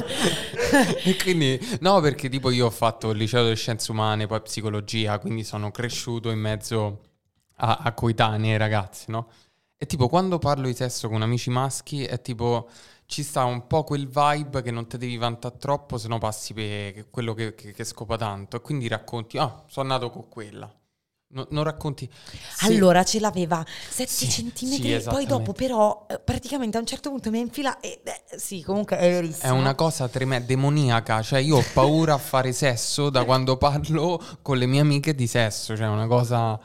[1.03, 5.19] e quindi, no, perché tipo io ho fatto il liceo delle scienze umane, poi psicologia,
[5.19, 7.06] quindi sono cresciuto in mezzo
[7.57, 9.29] a, a coetanei ragazzi, no?
[9.77, 12.67] E tipo quando parlo di sesso con amici maschi è tipo
[13.05, 16.53] ci sta un po' quel vibe che non ti devi vantare troppo, se no passi
[16.53, 18.57] per quello che, che, che, scopa tanto.
[18.57, 20.69] E quindi racconti, ah, sono nato con quella.
[21.29, 22.09] No, non racconti.
[22.55, 22.65] Sì.
[22.65, 27.09] Allora ce l'aveva 7 sì, centimetri, sì, poi dopo però eh, praticamente a un certo
[27.09, 27.79] punto mi ha infilato.
[27.81, 28.01] Eh,
[28.35, 29.53] sì, comunque è verissimo.
[29.53, 31.21] È una cosa tremenda, demoniaca.
[31.21, 35.27] Cioè, io ho paura a fare sesso da quando parlo con le mie amiche di
[35.27, 35.77] sesso.
[35.77, 36.59] Cioè, una cosa.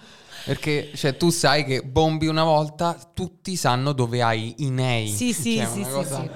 [0.45, 5.09] Perché cioè, tu sai che bombi una volta, tutti sanno dove hai i nei.
[5.09, 6.31] Sì, sì, cioè, sì, sì, cosa...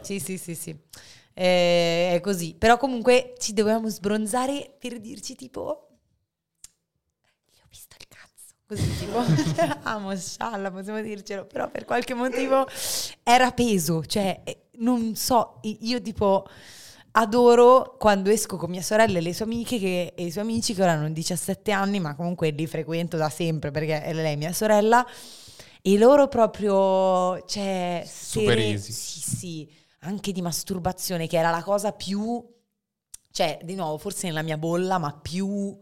[0.00, 0.76] sì, sì, sì, sì.
[1.34, 2.54] Eh, è così.
[2.58, 5.88] Però comunque ci dovevamo sbronzare per dirci tipo
[8.68, 9.24] così tipo,
[9.84, 12.66] amo scialla, possiamo dircelo, però per qualche motivo
[13.22, 16.46] era peso, cioè eh, non so, io tipo
[17.18, 20.72] adoro quando esco con mia sorella e le sue amiche che, e i suoi amici
[20.72, 24.52] che ora hanno 17 anni, ma comunque li frequento da sempre perché è lei mia
[24.52, 25.04] sorella,
[25.82, 28.92] e loro proprio, cioè, super sere, easy.
[28.92, 32.44] Sì, sì, anche di masturbazione, che era la cosa più,
[33.32, 35.76] cioè, di nuovo, forse nella mia bolla, ma più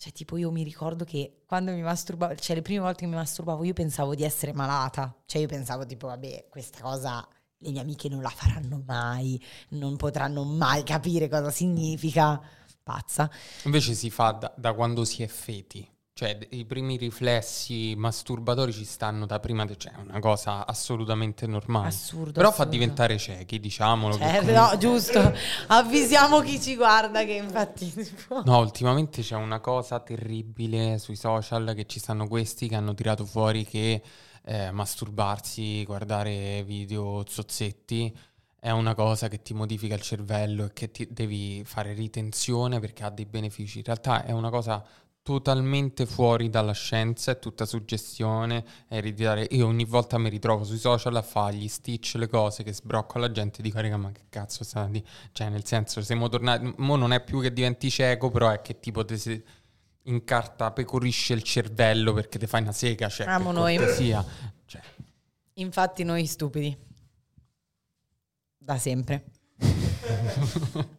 [0.00, 3.16] cioè, tipo, io mi ricordo che quando mi masturbavo, cioè, le prime volte che mi
[3.16, 5.12] masturbavo, io pensavo di essere malata.
[5.26, 7.28] Cioè, io pensavo, tipo, vabbè, questa cosa
[7.58, 12.40] le mie amiche non la faranno mai, non potranno mai capire cosa significa.
[12.82, 13.30] Pazza.
[13.64, 15.86] Invece si fa da, da quando si è feti.
[16.18, 21.86] Cioè, i primi riflessi masturbatori ci stanno da prima, cioè è una cosa assolutamente normale.
[21.88, 22.32] Assurdo.
[22.32, 22.64] Però assurdo.
[22.64, 24.16] fa diventare ciechi, diciamolo.
[24.16, 24.52] Certo, comunque...
[24.52, 25.32] no, giusto.
[25.68, 27.92] Avvisiamo chi ci guarda che infatti...
[28.44, 33.24] No, ultimamente c'è una cosa terribile sui social che ci stanno questi che hanno tirato
[33.24, 34.02] fuori che
[34.48, 38.16] eh, masturbarsi, guardare video zozzetti
[38.60, 43.04] è una cosa che ti modifica il cervello e che ti devi fare ritenzione perché
[43.04, 43.78] ha dei benefici.
[43.78, 44.84] In realtà è una cosa
[45.22, 49.46] totalmente fuori dalla scienza, è tutta suggestione, è ereditare.
[49.50, 53.18] Io ogni volta mi ritrovo sui social a fare gli stitch, le cose che sbrocco
[53.18, 55.04] alla gente e dico, raga, ma che cazzo sta di...
[55.32, 56.72] Cioè, nel senso, siamo tornati...
[56.78, 59.44] Mo non è più che diventi cieco, però è che tipo te
[60.08, 63.76] si incarta, pecorisce il cervello perché ti fai una sega, cioè, Amo noi.
[63.76, 64.24] Cortesia.
[64.64, 64.80] Cioè.
[65.54, 66.76] Infatti noi stupidi.
[68.56, 69.24] Da sempre.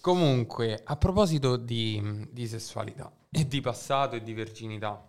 [0.00, 5.06] Comunque, a proposito di, di, sessualità e di passato e di virginità,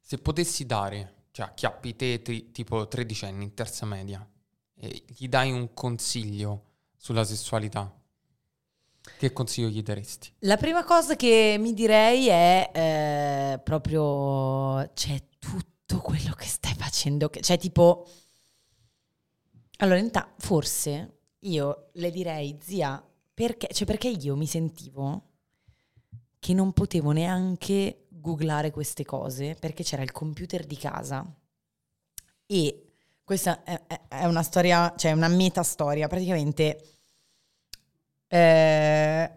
[0.00, 4.28] se potessi dare, cioè acchiappi te tri, tipo tredicenni in terza media
[4.74, 7.92] e gli dai un consiglio sulla sessualità,
[9.18, 10.32] che consiglio gli daresti?
[10.40, 17.30] La prima cosa che mi direi è eh, proprio, c'è tutto quello che stai facendo,
[17.40, 18.08] cioè tipo,
[19.78, 25.30] allora in ta- forse io le direi, zia, perché, cioè perché io mi sentivo
[26.38, 31.26] che non potevo neanche googlare queste cose perché c'era il computer di casa
[32.46, 32.92] e
[33.24, 36.93] questa è, è una storia, cioè una metastoria, praticamente
[38.36, 39.30] eh,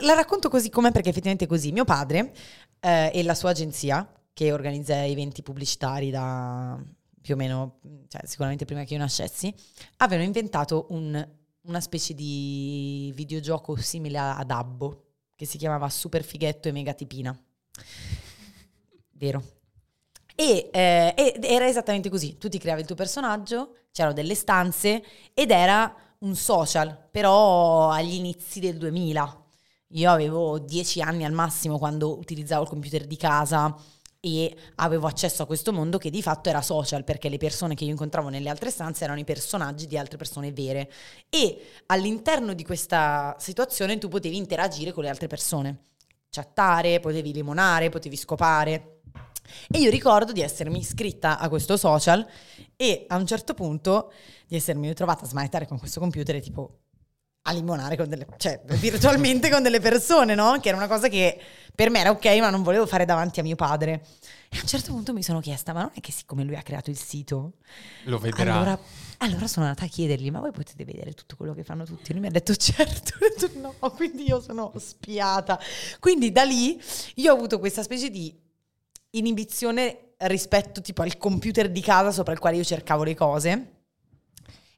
[0.00, 1.72] la racconto così com'è perché effettivamente è così.
[1.72, 2.32] Mio padre
[2.80, 6.78] eh, e la sua agenzia, che organizza eventi pubblicitari da
[7.20, 9.52] più o meno, cioè sicuramente prima che io nascessi,
[9.96, 16.68] avevano inventato un una specie di videogioco simile a Dabbo che si chiamava Super Fighetto
[16.68, 17.38] e Mega Tipina.
[19.12, 19.42] Vero.
[20.34, 22.38] E eh, era esattamente così.
[22.38, 25.02] Tu ti creavi il tuo personaggio, c'erano delle stanze
[25.34, 29.44] ed era un social, però agli inizi del 2000.
[29.94, 33.74] Io avevo dieci anni al massimo quando utilizzavo il computer di casa
[34.20, 37.84] e avevo accesso a questo mondo che di fatto era social perché le persone che
[37.84, 40.92] io incontravo nelle altre stanze erano i personaggi di altre persone vere
[41.30, 45.86] e all'interno di questa situazione tu potevi interagire con le altre persone,
[46.28, 48.99] chattare, potevi limonare, potevi scopare.
[49.68, 52.26] E io ricordo di essermi iscritta a questo social
[52.76, 54.12] e a un certo punto
[54.46, 56.78] di essermi ritrovata a smanettare con questo computer e tipo
[57.42, 60.58] a limonare con delle, cioè virtualmente con delle persone, no?
[60.60, 61.40] Che era una cosa che
[61.74, 64.04] per me era ok, ma non volevo fare davanti a mio padre.
[64.48, 66.62] E a un certo punto mi sono chiesta, ma non è che siccome lui ha
[66.62, 67.54] creato il sito,
[68.04, 68.54] lo vedrà.
[68.54, 68.78] Allora,
[69.18, 72.10] allora sono andata a chiedergli, ma voi potete vedere tutto quello che fanno tutti?
[72.10, 75.58] E lui mi ha detto certo, ho detto no, quindi io sono spiata.
[75.98, 76.80] Quindi da lì
[77.14, 78.36] io ho avuto questa specie di
[79.10, 83.50] inibizione rispetto tipo al computer di casa sopra il quale io cercavo le cose.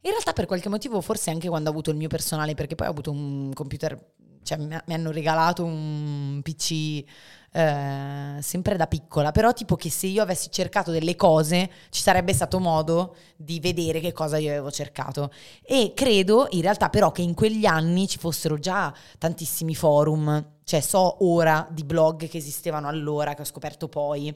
[0.04, 2.88] In realtà per qualche motivo, forse anche quando ho avuto il mio personale, perché poi
[2.88, 7.04] ho avuto un computer, cioè mi, hanno regalato un PC
[7.52, 12.32] eh, sempre da piccola, però tipo che se io avessi cercato delle cose ci sarebbe
[12.32, 15.30] stato modo di vedere che cosa io avevo cercato.
[15.62, 20.80] E credo in realtà però che in quegli anni ci fossero già tantissimi forum, cioè
[20.80, 24.34] so ora di blog che esistevano allora, che ho scoperto poi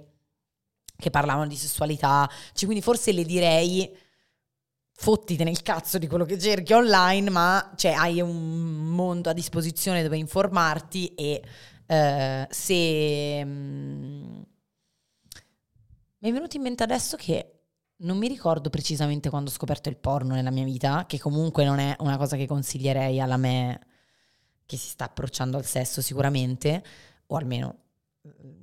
[0.95, 3.91] che parlavano di sessualità, cioè, quindi forse le direi
[4.93, 10.03] fottite nel cazzo di quello che cerchi online, ma cioè, hai un mondo a disposizione
[10.03, 11.43] dove informarti e
[11.87, 13.43] eh, se...
[13.43, 14.41] Mm,
[16.19, 17.61] mi è venuto in mente adesso che
[17.99, 21.79] non mi ricordo precisamente quando ho scoperto il porno nella mia vita, che comunque non
[21.79, 23.81] è una cosa che consiglierei alla me
[24.67, 26.83] che si sta approcciando al sesso sicuramente,
[27.27, 27.79] o almeno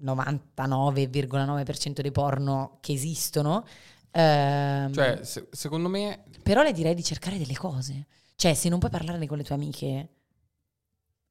[0.04, 3.66] 99,9% dei porno che esistono.
[4.12, 6.26] Ehm, cioè, se, secondo me...
[6.44, 8.06] Però le direi di cercare delle cose.
[8.36, 10.10] Cioè, se non puoi parlarne con le tue amiche,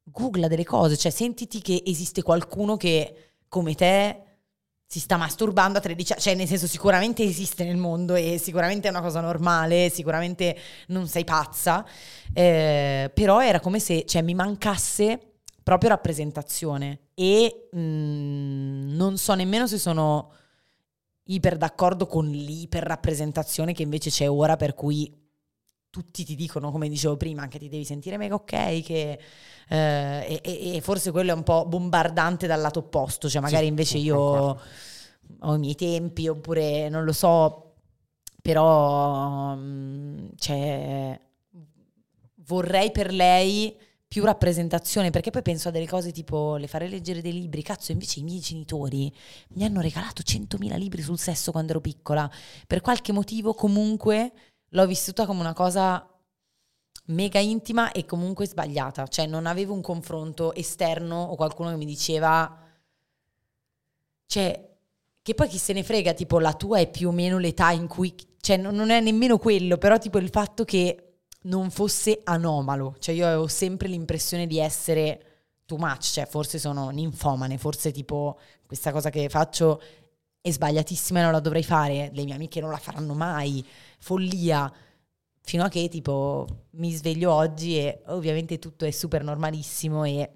[0.05, 0.97] googla delle cose.
[0.97, 4.32] Cioè, sentiti che esiste qualcuno che, come te,
[4.93, 6.21] si sta masturbando a 13 anni.
[6.23, 10.55] Cioè, nel senso, sicuramente esiste nel mondo e sicuramente è una cosa normale, sicuramente
[10.89, 11.83] non sei pazza.
[12.31, 15.19] Eh, però era come se cioè, mi mancasse
[15.63, 20.31] proprio rappresentazione e mh, mm, non so nemmeno se sono
[21.25, 25.11] iper d'accordo con l'iperrappresentazione che invece c'è ora per cui
[25.93, 29.19] tutti ti dicono, come dicevo prima, che ti devi sentire mega ok, che,
[29.69, 33.69] eh, e, e, forse quello è un po' bombardante dal lato opposto, cioè magari sì,
[33.69, 37.75] invece io ho i miei tempi, oppure non lo so,
[38.41, 41.21] però mm, cioè,
[42.37, 43.77] vorrei per lei
[44.09, 47.93] più rappresentazione, perché poi penso a delle cose tipo le fare leggere dei libri, cazzo
[47.93, 49.13] invece i miei genitori
[49.57, 52.31] mi hanno regalato 100.000 libri sul sesso quando ero piccola,
[52.67, 54.33] per qualche motivo comunque
[54.73, 56.07] l'ho vissuta come una cosa
[57.07, 61.85] mega intima e comunque sbagliata, cioè non avevo un confronto esterno o qualcuno che mi
[61.85, 62.59] diceva,
[64.27, 64.71] cioè
[65.23, 67.87] che poi chi se ne frega, tipo la tua è più o meno l'età in
[67.87, 72.97] cui, cioè non è nemmeno quello, però tipo il fatto che non fosse anomalo.
[72.99, 75.27] Cioè io avevo sempre l'impressione di essere
[75.65, 79.81] too much, cioè forse sono ninfomane, forse tipo questa cosa che faccio
[80.43, 83.65] è sbagliatissima e non la dovrei fare, le mie amiche non la faranno mai,
[83.99, 84.71] follia.
[85.45, 90.31] Fino a che tipo mi sveglio oggi e ovviamente tutto è super normalissimo e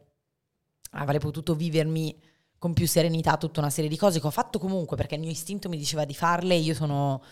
[0.93, 2.17] avrei potuto vivermi
[2.59, 5.31] con più serenità tutta una serie di cose che ho fatto comunque perché il mio
[5.31, 7.23] istinto mi diceva di farle, io sono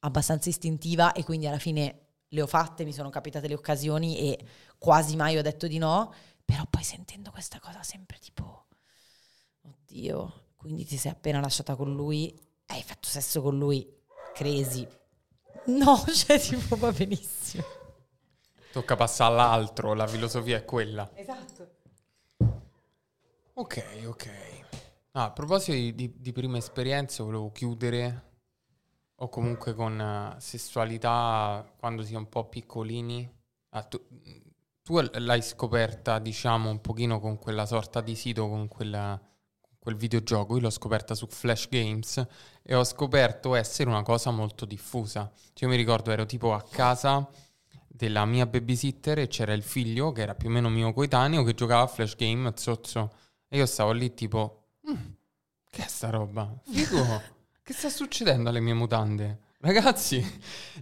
[0.00, 4.38] abbastanza istintiva e quindi alla fine le ho fatte, mi sono capitate le occasioni e
[4.78, 6.12] quasi mai ho detto di no,
[6.44, 8.66] però poi sentendo questa cosa sempre tipo,
[9.62, 13.88] oddio, quindi ti sei appena lasciata con lui, hai fatto sesso con lui,
[14.34, 14.86] crazy.
[15.66, 17.64] No, cioè tipo va benissimo.
[18.72, 21.08] Tocca passare all'altro, la filosofia è quella.
[21.14, 21.76] Esatto.
[23.54, 24.30] Ok, ok.
[25.12, 28.26] Ah, a proposito di, di, di prime esperienze, volevo chiudere
[29.20, 33.28] o comunque con uh, sessualità quando si è un po' piccolini.
[33.70, 34.00] Ah, tu,
[34.82, 39.20] tu, l'hai scoperta, diciamo, un pochino con quella sorta di sito, con quella,
[39.78, 40.54] quel videogioco.
[40.56, 42.26] Io l'ho scoperta su Flash Games
[42.62, 45.30] e ho scoperto essere una cosa molto diffusa.
[45.52, 47.28] Cioè, io mi ricordo, ero tipo a casa
[47.86, 51.54] della mia babysitter e c'era il figlio, che era più o meno mio coetaneo, che
[51.54, 53.12] giocava a Flash Game, zozzo.
[53.48, 55.06] E io stavo lì tipo, mm,
[55.70, 56.54] che è sta roba?
[56.64, 57.22] Figo!
[57.62, 59.46] che sta succedendo alle mie mutande?
[59.60, 60.24] Ragazzi,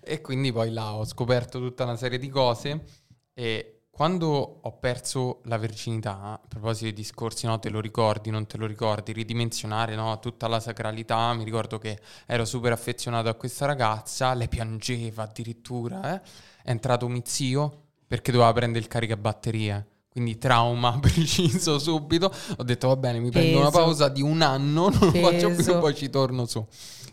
[0.02, 2.84] e quindi poi là ho scoperto tutta una serie di cose
[3.32, 8.46] e quando ho perso la virginità, a proposito dei discorsi, no, te lo ricordi, non
[8.46, 13.34] te lo ricordi, ridimensionare no, tutta la sacralità, mi ricordo che ero super affezionato a
[13.34, 16.20] questa ragazza, lei piangeva addirittura, eh?
[16.62, 22.30] è entrato mio zio perché doveva prendere il caricabatterie quindi trauma preciso subito.
[22.58, 23.38] Ho detto va bene, mi Peso.
[23.38, 25.20] prendo una pausa di un anno, non Peso.
[25.20, 26.62] lo faccio più, poi ci torno su.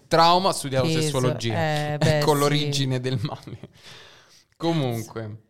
[0.10, 1.00] Trauma, ho studiato Peso.
[1.00, 1.54] sessuologia.
[1.94, 2.40] Eh, beh, ecco sì.
[2.40, 3.70] l'origine del male.
[4.58, 5.43] Comunque,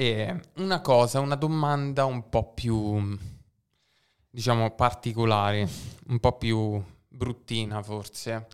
[0.00, 3.18] eh, una cosa, una domanda un po' più,
[4.30, 5.68] diciamo, particolare,
[6.06, 8.46] un po' più bruttina forse.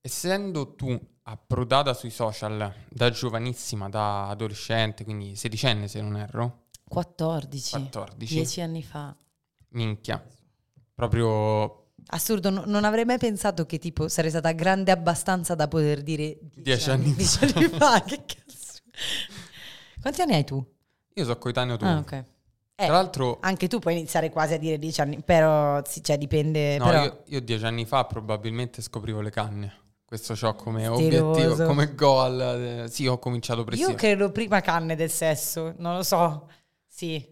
[0.00, 7.70] Essendo tu approdata sui social da giovanissima, da adolescente, quindi sedicenne se non erro, 14.
[7.72, 8.34] 14.
[8.34, 9.14] Dieci anni fa.
[9.70, 10.24] Minchia.
[10.94, 11.88] Proprio...
[12.06, 16.38] Assurdo, no, non avrei mai pensato che tipo sarei stata grande abbastanza da poter dire
[16.54, 18.00] dieci, anni, anni, dieci anni fa.
[18.00, 18.80] che cazzo.
[20.06, 20.64] Quanti anni hai tu?
[21.14, 21.84] Io sono coetaneo tu.
[21.84, 22.12] Ah, ok.
[22.12, 22.24] Eh,
[22.76, 23.38] Tra l'altro...
[23.40, 26.78] Anche tu puoi iniziare quasi a dire dieci anni, però sì, cioè, dipende...
[26.78, 27.02] No, però...
[27.02, 29.74] io, io dieci anni fa probabilmente scoprivo le canne.
[30.04, 31.24] Questo ho come Stiloso.
[31.24, 32.40] obiettivo, come goal.
[32.40, 33.90] Eh, sì, ho cominciato presto.
[33.90, 36.50] Io credo prima canne del sesso, non lo so.
[36.86, 37.28] Sì.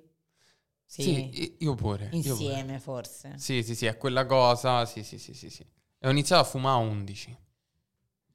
[0.85, 2.09] Sì, sì io pure.
[2.11, 2.79] Insieme io pure.
[2.81, 3.35] forse.
[3.37, 4.85] Sì, sì, sì, è quella cosa.
[4.85, 5.65] Sì, sì, sì, sì, sì.
[5.97, 7.39] E ho iniziato a fumare a 11.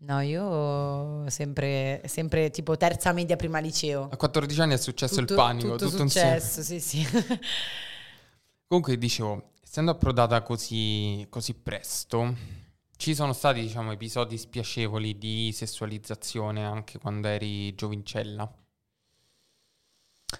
[0.02, 4.08] No, io sempre, sempre tipo terza media prima liceo.
[4.10, 5.72] A 14 anni è successo tutto, il panico.
[5.76, 6.80] Tutto, tutto successo, insieme.
[6.82, 7.39] sì, sì.
[8.68, 12.36] Comunque dicevo, essendo approdata così, così presto,
[12.95, 18.50] Ci sono stati, diciamo, episodi spiacevoli di sessualizzazione anche quando eri giovincella?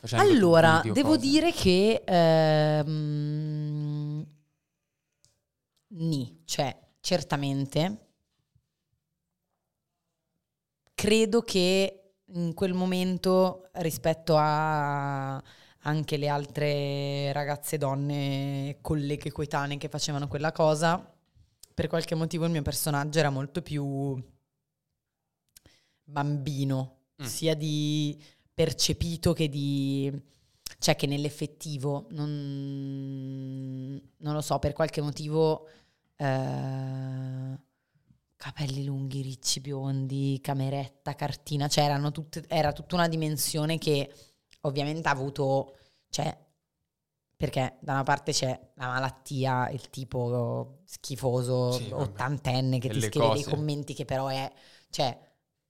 [0.02, 1.20] Facendo Allora, devo cose.
[1.20, 2.86] dire che ehm,
[5.88, 8.09] ni, cioè certamente
[11.00, 15.42] credo che in quel momento rispetto a
[15.84, 21.10] anche le altre ragazze donne, colleghe coetanee che facevano quella cosa,
[21.74, 24.22] per qualche motivo il mio personaggio era molto più
[26.04, 27.26] bambino, Mm.
[27.26, 28.18] sia di
[28.54, 30.10] percepito che di...
[30.80, 35.66] cioè che nell'effettivo, non, non lo so, per qualche motivo...
[36.18, 37.58] eh,
[38.40, 44.10] capelli lunghi, ricci, biondi, cameretta, cartina, cioè erano tutte, era tutta una dimensione che
[44.62, 45.76] ovviamente ha avuto,
[46.10, 46.36] cioè,
[47.36, 53.30] perché da una parte c'è la malattia, il tipo schifoso, Sì, ottantenne che ti scrive
[53.32, 53.52] dei cose.
[53.52, 54.52] commenti che però è,
[54.90, 55.18] cioè,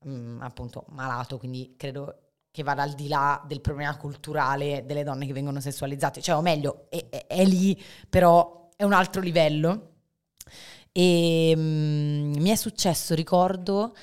[0.08, 5.26] mm, appunto, malato, quindi credo che vada al di là del problema culturale delle donne
[5.26, 9.88] che vengono sessualizzate, cioè, o meglio, è, è- è lì, però è un altro livello.
[10.92, 13.96] E mm, mi è successo, ricordo,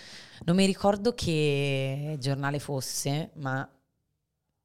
[0.44, 3.68] non mi ricordo che giornale fosse, ma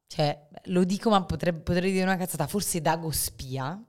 [0.06, 3.82] cioè, lo dico, ma potrebbe, potrei dire una cazzata, forse Dago Spia.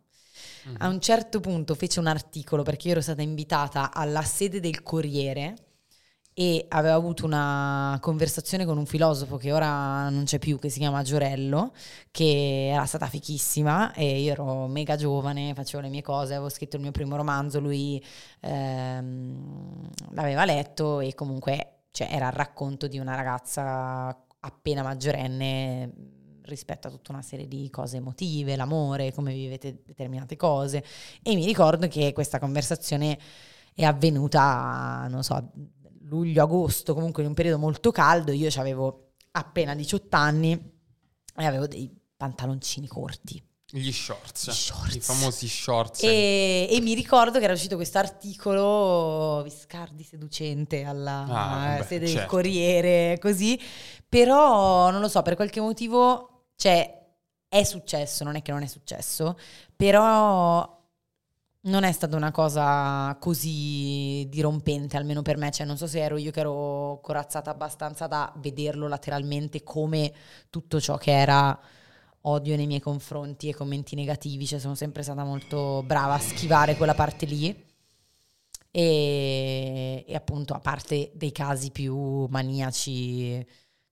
[0.65, 0.75] Mhm.
[0.79, 4.83] A un certo punto fece un articolo perché io ero stata invitata alla sede del
[4.83, 5.55] Corriere
[6.33, 10.79] e avevo avuto una conversazione con un filosofo che ora non c'è più, che si
[10.79, 11.73] chiama Giorello,
[12.09, 16.77] che era stata fichissima e io ero mega giovane, facevo le mie cose, avevo scritto
[16.77, 18.03] il mio primo romanzo, lui
[18.41, 25.93] ehm, l'aveva letto e comunque cioè, era il racconto di una ragazza appena maggiorenne
[26.45, 30.83] rispetto a tutta una serie di cose emotive, l'amore, come vivete determinate cose.
[31.21, 33.17] E mi ricordo che questa conversazione
[33.73, 35.51] è avvenuta, non so,
[36.13, 38.31] luglio-agosto, comunque in un periodo molto caldo.
[38.31, 40.51] Io avevo appena 18 anni
[41.35, 43.43] e avevo dei pantaloncini corti.
[43.75, 44.51] Gli shorts.
[44.51, 44.95] Shorts.
[44.95, 46.03] I famosi shorts.
[46.03, 52.09] E, e mi ricordo che era uscito questo articolo Viscardi seducente alla Ah, sede del
[52.09, 52.29] certo.
[52.29, 53.59] Corriere, così.
[54.07, 57.01] Però non lo so, per qualche motivo, cioè,
[57.47, 59.37] è successo, non è che non è successo,
[59.75, 60.81] però
[61.65, 65.51] non è stata una cosa così dirompente, almeno per me.
[65.51, 70.13] Cioè, non so se ero io che ero corazzata abbastanza da vederlo lateralmente come
[70.49, 71.57] tutto ciò che era
[72.25, 76.75] odio nei miei confronti e commenti negativi, cioè sono sempre stata molto brava a schivare
[76.75, 77.71] quella parte lì.
[78.71, 83.45] E, e appunto, a parte dei casi più maniaci,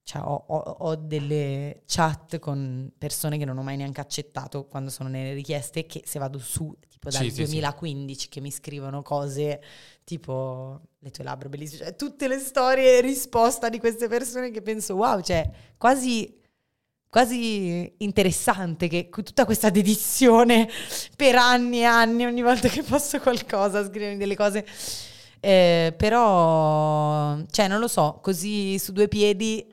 [0.04, 4.90] cioè ho, ho- ho delle chat con persone che non ho mai neanche accettato quando
[4.90, 7.60] sono nelle richieste, che se vado su, tipo dal Sì, sì, sì.
[7.60, 9.62] 2015, che mi scrivono cose
[10.04, 14.62] tipo le tue labbra bellissime, cioè tutte le storie e risposta di queste persone che
[14.62, 16.40] penso, wow, cioè quasi
[17.08, 20.66] quasi interessante che tutta questa dedizione
[21.14, 24.64] per anni e anni, ogni volta che posso qualcosa, scrivermi delle cose.
[25.40, 29.66] Eh, però, cioè, non lo so, così su due piedi,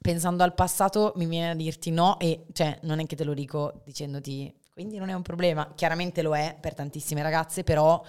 [0.00, 3.34] pensando al passato, mi viene a dirti no e, cioè, non è che te lo
[3.34, 5.72] dico dicendoti, quindi non è un problema.
[5.74, 8.02] Chiaramente lo è per tantissime ragazze, però...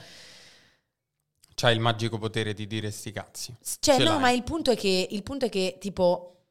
[1.53, 3.55] C'hai il magico potere di dire sti cazzi.
[3.79, 4.19] Cioè, Ce no, l'hai.
[4.19, 6.45] ma il punto è che, il punto è che, tipo,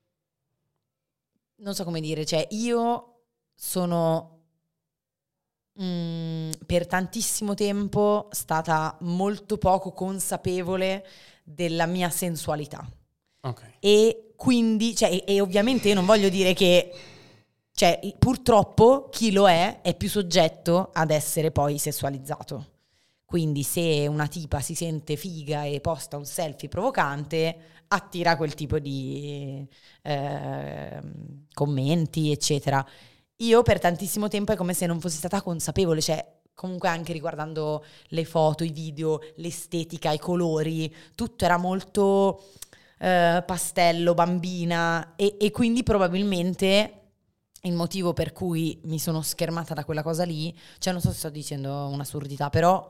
[1.56, 3.22] non so come dire, cioè, io
[3.54, 4.42] sono
[5.82, 11.06] mm, per tantissimo tempo stata molto poco consapevole
[11.42, 12.86] della mia sensualità.
[13.40, 13.78] Ok.
[13.80, 16.90] E quindi, cioè, e, e ovviamente io non voglio dire che,
[17.74, 22.68] cioè, purtroppo chi lo è è più soggetto ad essere poi sessualizzato.
[23.26, 28.78] Quindi se una tipa si sente figa e posta un selfie provocante, attira quel tipo
[28.78, 29.62] di
[30.04, 32.82] ehm, commenti, eccetera.
[33.36, 37.84] Io per tantissimo tempo è come se non fossi stata consapevole, cioè comunque anche riguardando
[38.08, 42.42] le foto, i video, l'estetica, i colori, tutto era molto
[43.00, 46.94] eh, pastello, bambina e, e quindi probabilmente
[47.62, 51.18] il motivo per cui mi sono schermata da quella cosa lì, cioè non so se
[51.18, 52.88] sto dicendo un'assurdità, però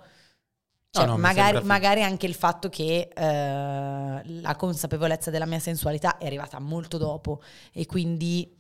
[0.93, 6.19] cioè, No, no, magari, magari anche il fatto che eh, la consapevolezza della mia sensualità
[6.19, 7.41] è arrivata molto dopo
[7.73, 8.59] e quindi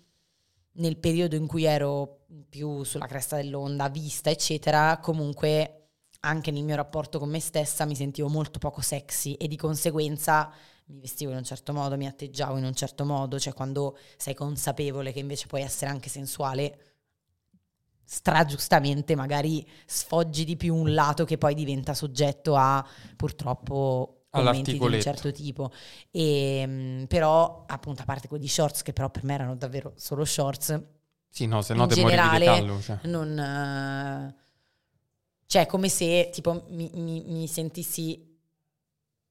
[0.75, 5.89] nel periodo in cui ero più sulla cresta dell'onda, vista, eccetera, comunque
[6.21, 10.53] anche nel mio rapporto con me stessa mi sentivo molto poco sexy e di conseguenza
[10.91, 14.35] mi vestivo in un certo modo, mi atteggiavo in un certo modo, cioè quando sei
[14.35, 16.79] consapevole che invece puoi essere anche sensuale,
[18.05, 22.85] stragiustamente magari sfoggi di più un lato che poi diventa soggetto a
[23.17, 25.71] purtroppo commenti di un certo tipo.
[26.11, 30.25] E, ehm, però, appunto, a parte quelli shorts, che però per me erano davvero solo
[30.25, 30.83] shorts.
[31.29, 32.99] Sì, no, se no te generale, callo, cioè.
[33.05, 34.35] non...
[35.47, 38.30] Cioè, come se tipo mi, mi, mi sentissi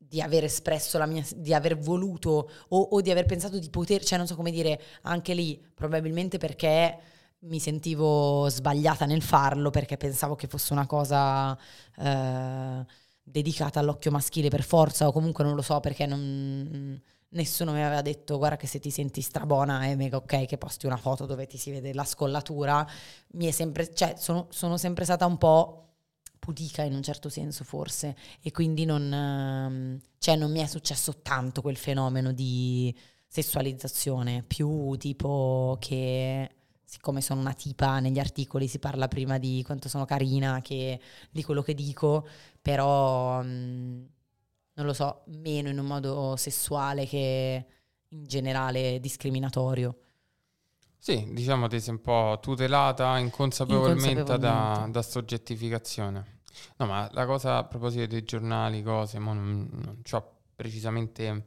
[0.09, 4.03] di aver espresso la mia, di aver voluto o, o, di aver pensato di poter,
[4.03, 6.97] cioè non so come dire, anche lì probabilmente perché
[7.41, 11.57] mi sentivo sbagliata nel farlo, perché pensavo che fosse una cosa
[11.97, 12.85] eh,
[13.23, 16.99] dedicata all'occhio maschile per forza o comunque non lo so perché non,
[17.29, 20.87] nessuno mi aveva detto guarda che se ti senti strabona è mega ok che posti
[20.87, 22.85] una foto dove ti si vede la scollatura,
[23.33, 25.88] mi è sempre, cioè sono, sono sempre stata un po'
[26.39, 31.21] pudica in un certo senso forse e quindi non, ehm, cioè non mi è successo
[31.21, 32.95] tanto quel fenomeno di
[33.27, 36.49] sessualizzazione, più tipo che
[36.83, 41.43] siccome sono una tipa negli articoli si parla prima di quanto sono carina che di
[41.43, 42.27] quello che dico,
[42.61, 44.03] però mm,
[44.73, 47.65] non lo so, meno in un modo sessuale che
[48.09, 50.08] in generale discriminatorio.
[51.01, 54.37] Sì, diciamo ti sei un po' tutelata inconsapevolmente.
[54.37, 56.41] Da, da soggettificazione.
[56.75, 61.45] No, ma la cosa a proposito dei giornali, cose, non, non ho precisamente,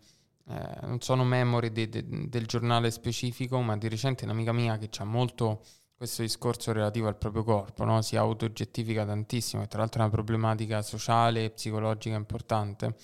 [0.49, 4.89] eh, non sono memory de, de, del giornale specifico, ma di recente un'amica mia che
[4.99, 5.63] ha molto
[5.95, 8.01] questo discorso relativo al proprio corpo, no?
[8.01, 12.97] si autooggettifica tantissimo, e tra l'altro è una problematica sociale e psicologica importante.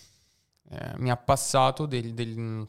[0.71, 2.67] Eh, mi ha passato del, del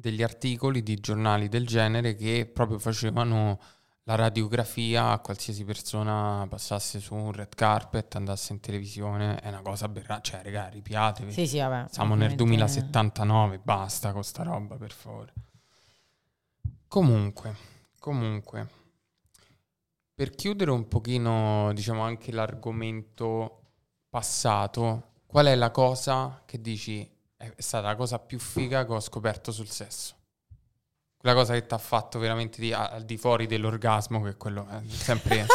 [0.00, 3.60] degli articoli di giornali del genere che proprio facevano
[4.04, 9.60] la radiografia a qualsiasi persona passasse su un red carpet, andasse in televisione, è una
[9.60, 11.30] cosa berrata, cioè raga, ripiatevi.
[11.30, 11.90] Sì, sì, vabbè.
[11.90, 15.32] Siamo nel 2079, basta con sta roba, per favore.
[16.88, 17.54] Comunque,
[18.00, 18.68] comunque,
[20.14, 23.60] per chiudere un pochino, diciamo, anche l'argomento
[24.08, 27.08] passato, qual è la cosa che dici
[27.40, 30.14] è stata la cosa più figa che ho scoperto sul sesso.
[31.16, 34.80] Quella cosa che ti ha fatto veramente di, al di fuori dell'orgasmo, che quello è
[34.88, 35.46] sempre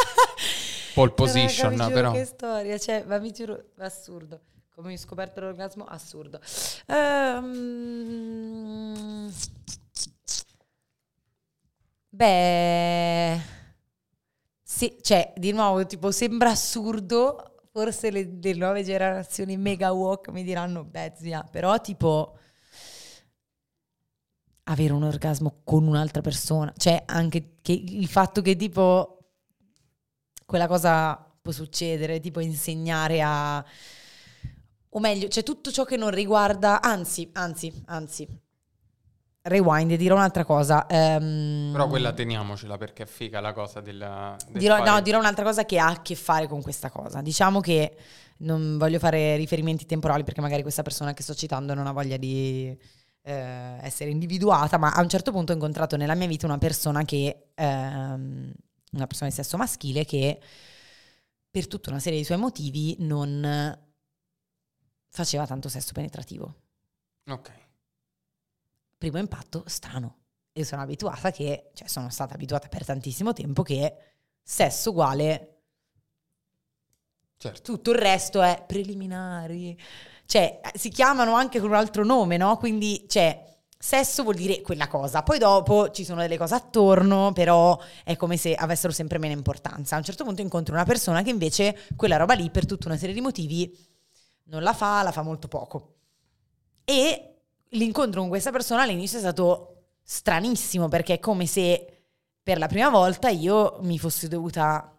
[0.94, 1.90] pole position, però.
[1.90, 2.10] però.
[2.12, 4.40] Che storia, cioè, ma mi giuro, assurdo.
[4.74, 6.40] Come ho scoperto l'orgasmo, assurdo.
[6.86, 7.72] Um,
[12.10, 13.40] beh,
[14.62, 20.42] sì, cioè, di nuovo, tipo, sembra assurdo, forse le, le nuove generazioni mega walk mi
[20.42, 22.38] diranno, beh zia, però tipo
[24.64, 29.18] avere un orgasmo con un'altra persona, cioè anche che il fatto che tipo
[30.46, 33.62] quella cosa può succedere, tipo insegnare a
[34.88, 38.26] o meglio, cioè tutto ciò che non riguarda, anzi, anzi, anzi,
[39.46, 40.86] rewind e dirò un'altra cosa.
[40.88, 44.36] Um, Però quella teniamocela perché è figa la cosa della...
[44.48, 47.20] Del dirò, no, dirò un'altra cosa che ha a che fare con questa cosa.
[47.22, 47.96] Diciamo che
[48.38, 52.16] non voglio fare riferimenti temporali perché magari questa persona che sto citando non ha voglia
[52.16, 52.76] di
[53.22, 57.04] eh, essere individuata, ma a un certo punto ho incontrato nella mia vita una persona
[57.04, 57.48] che...
[57.54, 58.52] Ehm,
[58.92, 60.40] una persona di sesso maschile che
[61.50, 63.78] per tutta una serie di suoi motivi non
[65.10, 66.54] faceva tanto sesso penetrativo.
[67.28, 67.65] Ok
[68.96, 70.18] primo impatto strano.
[70.52, 73.94] E sono abituata che, cioè sono stata abituata per tantissimo tempo che
[74.42, 75.56] sesso uguale
[77.38, 77.72] Certo.
[77.72, 79.78] Tutto il resto è preliminari.
[80.24, 82.56] Cioè, si chiamano anche con un altro nome, no?
[82.56, 83.44] Quindi, cioè,
[83.78, 85.22] sesso vuol dire quella cosa.
[85.22, 89.94] Poi dopo ci sono delle cose attorno, però è come se avessero sempre meno importanza.
[89.94, 92.96] A un certo punto incontro una persona che invece quella roba lì, per tutta una
[92.96, 93.70] serie di motivi,
[94.44, 95.94] non la fa, la fa molto poco.
[96.84, 97.35] E
[97.70, 102.02] l'incontro con questa persona all'inizio è stato stranissimo perché è come se
[102.42, 104.96] per la prima volta io mi fossi dovuta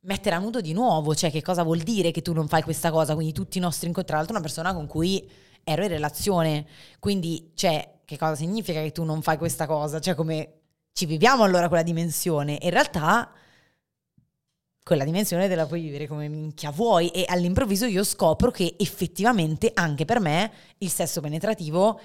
[0.00, 2.90] mettere a nudo di nuovo, cioè che cosa vuol dire che tu non fai questa
[2.90, 5.28] cosa, quindi tutti i nostri incontri, tra l'altro una persona con cui
[5.62, 6.66] ero in relazione,
[6.98, 10.60] quindi cioè che cosa significa che tu non fai questa cosa, cioè come
[10.92, 13.32] ci viviamo allora quella dimensione, in realtà
[14.84, 19.70] quella dimensione te la puoi vivere come minchia vuoi e all'improvviso io scopro che effettivamente
[19.72, 21.98] anche per me il sesso penetrativo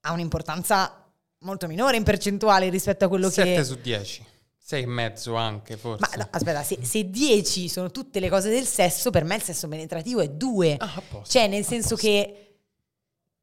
[0.00, 1.04] ha un'importanza
[1.40, 3.62] molto minore in percentuale rispetto a quello 7 che...
[3.62, 4.26] 7 su 10.
[4.58, 6.08] 6 e mezzo anche forse.
[6.10, 9.42] Ma no, aspetta, se, se 10 sono tutte le cose del sesso, per me il
[9.42, 10.76] sesso penetrativo è 2.
[10.78, 12.56] Ah, posto, cioè nel senso che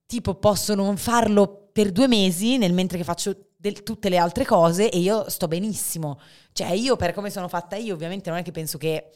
[0.05, 4.43] tipo posso non farlo per due mesi nel mentre che faccio del, tutte le altre
[4.43, 6.20] cose e io sto benissimo.
[6.51, 9.11] Cioè io per come sono fatta io ovviamente non è che penso che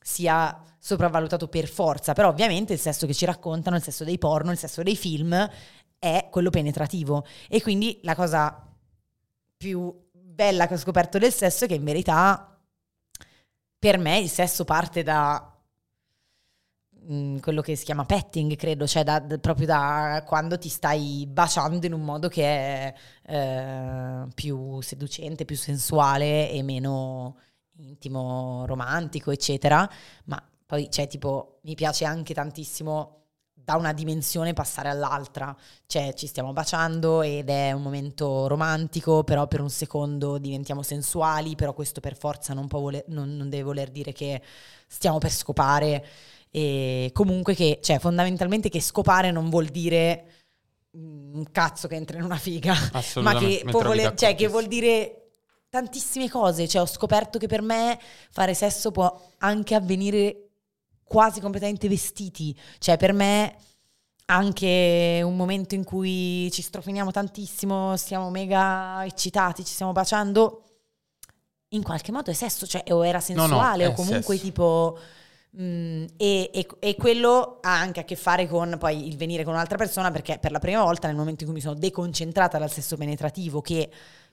[0.00, 4.52] sia sopravvalutato per forza, però ovviamente il sesso che ci raccontano, il sesso dei porno,
[4.52, 5.50] il sesso dei film
[5.98, 8.68] è quello penetrativo e quindi la cosa
[9.56, 12.56] più bella che ho scoperto del sesso è che in verità
[13.78, 15.51] per me il sesso parte da
[17.06, 21.26] mh, quello che si chiama petting, credo, cioè da, da- proprio da quando ti stai
[21.28, 22.94] baciando in un modo che è
[23.26, 27.36] eh, più seducente, più sensuale e meno
[27.78, 29.88] intimo, romantico, eccetera.
[30.24, 33.18] Ma poi, cioè, tipo, mi piace anche tantissimo
[33.54, 35.54] da una dimensione passare all'altra.
[35.86, 41.54] Cioè, ci stiamo baciando ed è un momento romantico, però per un secondo diventiamo sensuali,
[41.54, 44.42] però questo per forza non, voler- non- non deve voler dire che
[44.86, 46.04] stiamo per scopare.
[46.54, 50.26] E comunque che, cioè, fondamentalmente che scopare non vuol dire
[50.94, 52.74] mm, un cazzo che entra in una figa,
[53.22, 55.30] ma che, voler- cioè, che vuol dire
[55.70, 56.68] tantissime cose.
[56.68, 57.98] Cioè, ho scoperto che per me
[58.30, 60.48] fare sesso può anche avvenire
[61.02, 62.54] quasi completamente vestiti.
[62.78, 63.56] Cioè, per me
[64.26, 70.62] anche un momento in cui ci strofiniamo tantissimo, siamo mega eccitati, ci stiamo baciando,
[71.68, 74.46] in qualche modo è sesso, cioè o era No, no, sensuale è o comunque sesso.
[74.46, 74.98] tipo...
[75.60, 79.52] mm, e, e- e quello ha anche a che fare con poi il venire con
[79.54, 82.70] un'altra persona perché per la prima volta nel momento in cui mi sono deconcentrata dal
[82.70, 83.90] sesso penetrativo che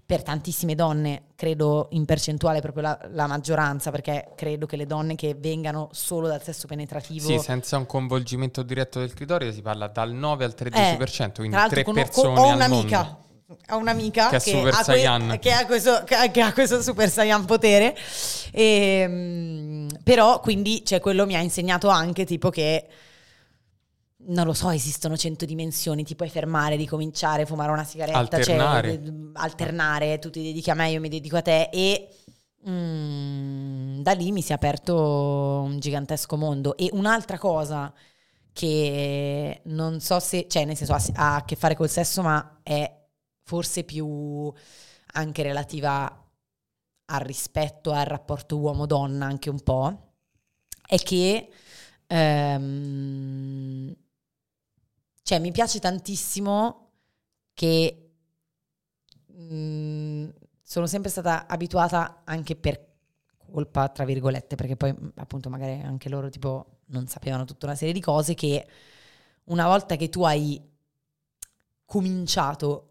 [0.09, 5.13] per tantissime donne, credo in percentuale proprio la, la maggioranza, perché credo che le donne
[5.13, 9.87] che vengano solo dal sesso penetrativo Sì, senza un coinvolgimento diretto del clitoride si parla
[9.87, 13.17] dal 9 al 13%, quindi tra l'altro tre conosco- persone ho al un'amica, mondo.
[13.69, 15.37] Ho un'amica Che Super ha Saiyan.
[15.39, 17.95] che, ha questo, che ha- che questo Super Saiyan potere.
[18.51, 22.87] Ehm, però quindi cioè, quello mi ha insegnato anche tipo che
[24.21, 29.01] non lo so, esistono cento dimensioni, ti puoi fermare, ricominciare, fumare una sigaretta, Alternare.
[29.03, 32.07] cioè, alternare, tu ti dedichi a me, io mi dedico a te e
[32.69, 34.93] mm, da lì mi si è aperto
[35.65, 36.77] un gigantesco mondo.
[36.77, 37.91] E un'altra cosa
[38.53, 42.59] che non so se, cioè nel senso ha, ha a che fare col sesso, ma
[42.61, 42.97] è
[43.49, 44.53] forse più
[45.13, 46.23] anche relativa
[47.05, 50.13] al rispetto, al rapporto uomo-donna anche un po',
[50.85, 51.49] è che
[52.05, 53.95] ehm,
[55.23, 56.91] cioè mi piace tantissimo
[57.55, 58.11] che
[59.33, 60.29] mm,
[60.61, 62.87] sono sempre stata abituata anche per
[63.51, 67.75] colpa, tra virgolette, perché poi mm, appunto magari anche loro tipo non sapevano tutta una
[67.75, 68.67] serie di cose che
[69.45, 70.61] una volta che tu hai
[71.85, 72.88] cominciato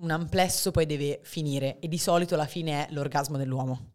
[0.00, 3.94] un amplesso poi deve finire e di solito la fine è l'orgasmo dell'uomo.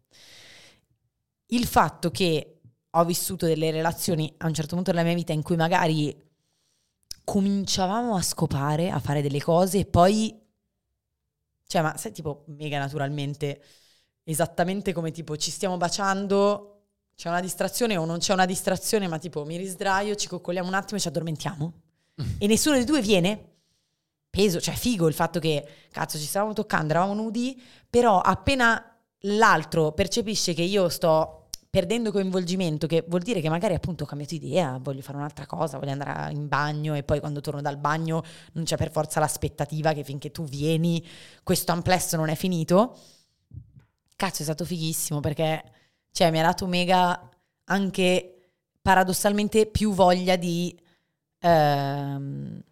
[1.46, 5.42] Il fatto che ho vissuto delle relazioni a un certo punto della mia vita in
[5.42, 6.24] cui magari
[7.24, 10.40] cominciavamo a scopare, a fare delle cose e poi,
[11.66, 13.62] cioè, ma sai, tipo, mega naturalmente,
[14.22, 16.72] esattamente come tipo ci stiamo baciando,
[17.16, 20.74] c'è una distrazione o non c'è una distrazione, ma tipo mi risdraio, ci coccoliamo un
[20.74, 21.72] attimo e ci addormentiamo.
[22.38, 23.55] E nessuno dei due viene.
[24.36, 27.58] Peso, cioè figo il fatto che, cazzo, ci stavamo toccando, eravamo nudi,
[27.88, 34.04] però appena l'altro percepisce che io sto perdendo coinvolgimento, che vuol dire che magari appunto
[34.04, 37.62] ho cambiato idea, voglio fare un'altra cosa, voglio andare in bagno e poi quando torno
[37.62, 38.22] dal bagno
[38.52, 41.02] non c'è per forza l'aspettativa che finché tu vieni
[41.42, 42.94] questo amplesso non è finito.
[44.16, 45.64] Cazzo, è stato fighissimo perché
[46.10, 47.26] cioè, mi ha dato mega
[47.64, 48.50] anche
[48.82, 50.78] paradossalmente più voglia di...
[51.40, 52.62] ehm,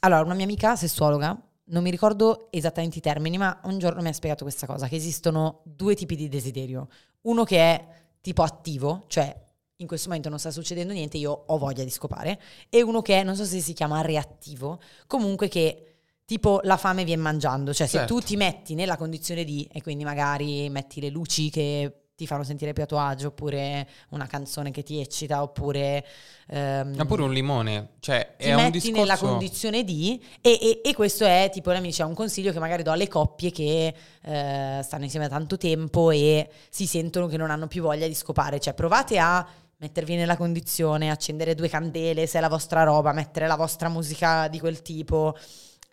[0.00, 4.08] Allora, una mia amica sessuologa, non mi ricordo esattamente i termini, ma un giorno mi
[4.08, 6.88] ha spiegato questa cosa, che esistono due tipi di desiderio.
[7.22, 7.86] Uno che è
[8.20, 9.44] tipo attivo, cioè
[9.78, 12.40] in questo momento non sta succedendo niente, io ho voglia di scopare,
[12.70, 17.04] e uno che è, non so se si chiama reattivo, comunque che tipo la fame
[17.04, 18.14] viene mangiando, cioè se Certo.
[18.14, 22.42] tu ti metti nella condizione di, e quindi magari metti le luci che ti fanno
[22.44, 26.04] sentire più a tuo agio, oppure una canzone che ti eccita, oppure...
[26.48, 28.98] ehm, Ma pure un limone, cioè è un metti discorso...
[28.98, 32.82] nella condizione di e, e- e questo è tipo amici, è un consiglio che magari
[32.82, 37.50] do alle coppie che eh, stanno insieme da tanto tempo e si sentono che non
[37.50, 38.58] hanno più voglia di scopare.
[38.58, 39.46] Cioè provate a
[39.78, 44.48] mettervi nella condizione accendere due candele se è la vostra roba mettere la vostra musica
[44.48, 45.36] di quel tipo.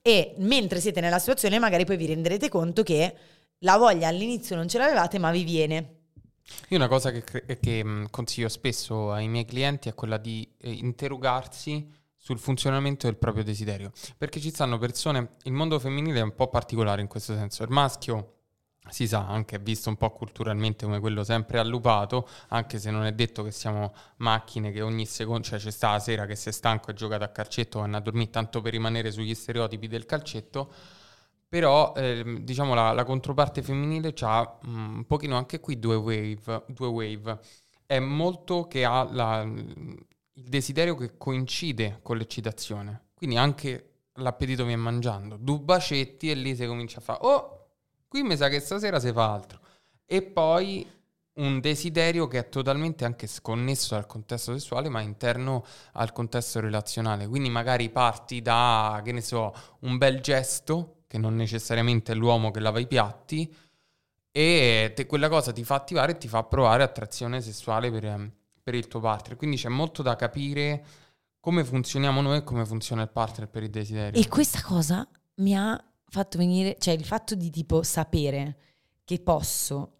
[0.01, 3.13] E mentre siete nella situazione magari poi vi renderete conto che
[3.59, 6.02] la voglia all'inizio non ce l'avevate ma vi viene
[6.69, 11.89] Io una cosa che, che, consiglio spesso ai miei clienti è quella di eh, interrogarsi
[12.15, 16.47] sul funzionamento del proprio desiderio, perché ci stanno persone, il mondo femminile è un po'
[16.47, 18.33] particolare in questo senso, il maschio
[18.89, 23.03] si sa, anche è visto un po' culturalmente come quello sempre allupato, anche se non
[23.03, 26.53] è detto che siamo macchine che ogni secondo, cioè c'è sta la sera che sei
[26.53, 30.71] stanco e giocato a calcetto, vanno a dormire tanto per rimanere sugli stereotipi del calcetto,
[31.53, 36.87] però ehm, diciamo la, la controparte femminile ha un pochino anche qui due wave, due
[36.87, 37.39] wave.
[37.85, 40.03] È molto che ha la- il
[40.49, 46.65] desiderio che coincide con l'eccitazione, quindi anche l'appetito viene mangiando, due bacetti e lì si
[46.65, 47.67] comincia a fare, oh,
[48.07, 49.59] qui mi sa che stasera si fa altro.
[50.07, 50.87] E poi
[51.33, 57.27] un desiderio che è totalmente anche sconnesso dal contesto sessuale, ma interno al contesto relazionale.
[57.27, 62.49] Quindi magari parti da, che ne so, un bel gesto, che non necessariamente è l'uomo
[62.49, 63.55] che lava i piatti,
[64.32, 68.32] e te, quella cosa ti fa attivare e ti fa provare attrazione sessuale per,
[68.64, 69.38] per il tuo partner.
[69.38, 70.84] Quindi c'è molto da capire
[71.39, 74.20] come funzioniamo noi e come funziona il partner per il desiderio.
[74.20, 78.57] E questa cosa mi ha fatto venire, cioè il fatto di tipo sapere
[79.03, 79.91] che posso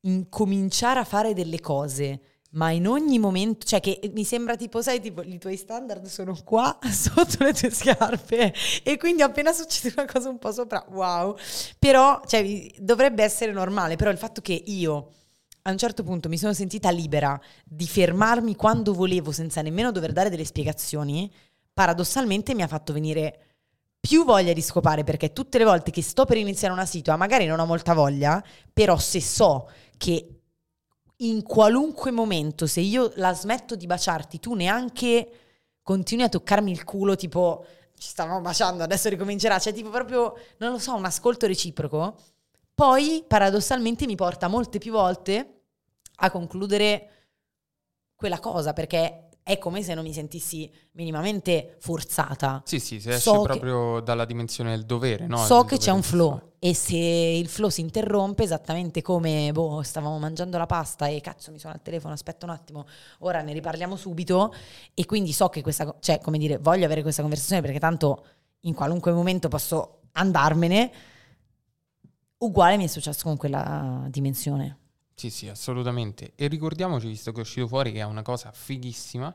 [0.00, 2.22] incominciare a fare delle cose,
[2.54, 6.36] ma in ogni momento, cioè che mi sembra tipo, sai, tipo i tuoi standard sono
[6.44, 8.52] qua sotto le tue scarpe.
[8.82, 11.36] E quindi appena succede una cosa un po' sopra, wow,
[11.78, 15.10] però, cioè, dovrebbe essere normale, però il fatto che io
[15.66, 20.12] a un certo punto mi sono sentita libera di fermarmi quando volevo senza nemmeno dover
[20.12, 21.32] dare delle spiegazioni,
[21.72, 23.38] paradossalmente mi ha fatto venire
[23.98, 27.46] più voglia di scopare perché tutte le volte che sto per iniziare una situa magari
[27.46, 30.33] non ho molta voglia, però se so che
[31.18, 35.30] in qualunque momento, se io la smetto di baciarti, tu neanche
[35.82, 37.64] continui a toccarmi il culo, tipo
[37.96, 42.16] ci stavamo baciando, adesso ricomincerà, cioè tipo proprio, non lo so, un ascolto reciproco,
[42.74, 45.60] poi paradossalmente mi porta molte più volte
[46.16, 47.10] a concludere
[48.14, 52.62] quella cosa, perché è come se non mi sentissi minimamente forzata.
[52.64, 55.36] Sì, sì, si esce so proprio che, dalla dimensione del dovere, no?
[55.36, 60.18] So che c'è un flow e se il flow si interrompe, esattamente come, boh, stavamo
[60.18, 62.86] mangiando la pasta e cazzo mi suona il telefono, aspetta un attimo,
[63.18, 64.54] ora ne riparliamo subito
[64.94, 68.24] e quindi so che questa, cioè come dire, voglio avere questa conversazione perché tanto
[68.60, 70.90] in qualunque momento posso andarmene,
[72.38, 74.78] uguale mi è successo con quella dimensione.
[75.14, 76.32] Sì, sì, assolutamente.
[76.34, 79.34] E ricordiamoci, visto che è uscito fuori, che è una cosa fighissima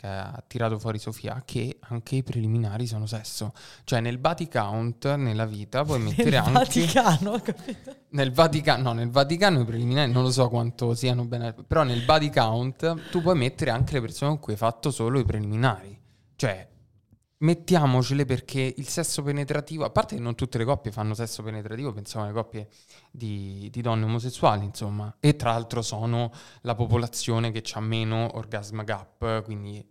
[0.00, 3.52] che ha tirato fuori Sofia, che anche i preliminari sono sesso.
[3.84, 6.80] Cioè nel body count, nella vita, puoi mettere nel anche...
[6.86, 7.96] Vaticano, capito?
[8.08, 12.02] Nel Vaticano, no, nel Vaticano i preliminari non lo so quanto siano bene, però nel
[12.02, 16.00] body count tu puoi mettere anche le persone con cui hai fatto solo i preliminari.
[16.34, 16.66] Cioè,
[17.40, 21.92] mettiamocele perché il sesso penetrativo, a parte che non tutte le coppie fanno sesso penetrativo,
[21.92, 22.68] pensiamo alle coppie
[23.10, 26.32] di, di donne omosessuali, insomma, e tra l'altro sono
[26.62, 29.84] la popolazione che ha meno orgasm gap, quindi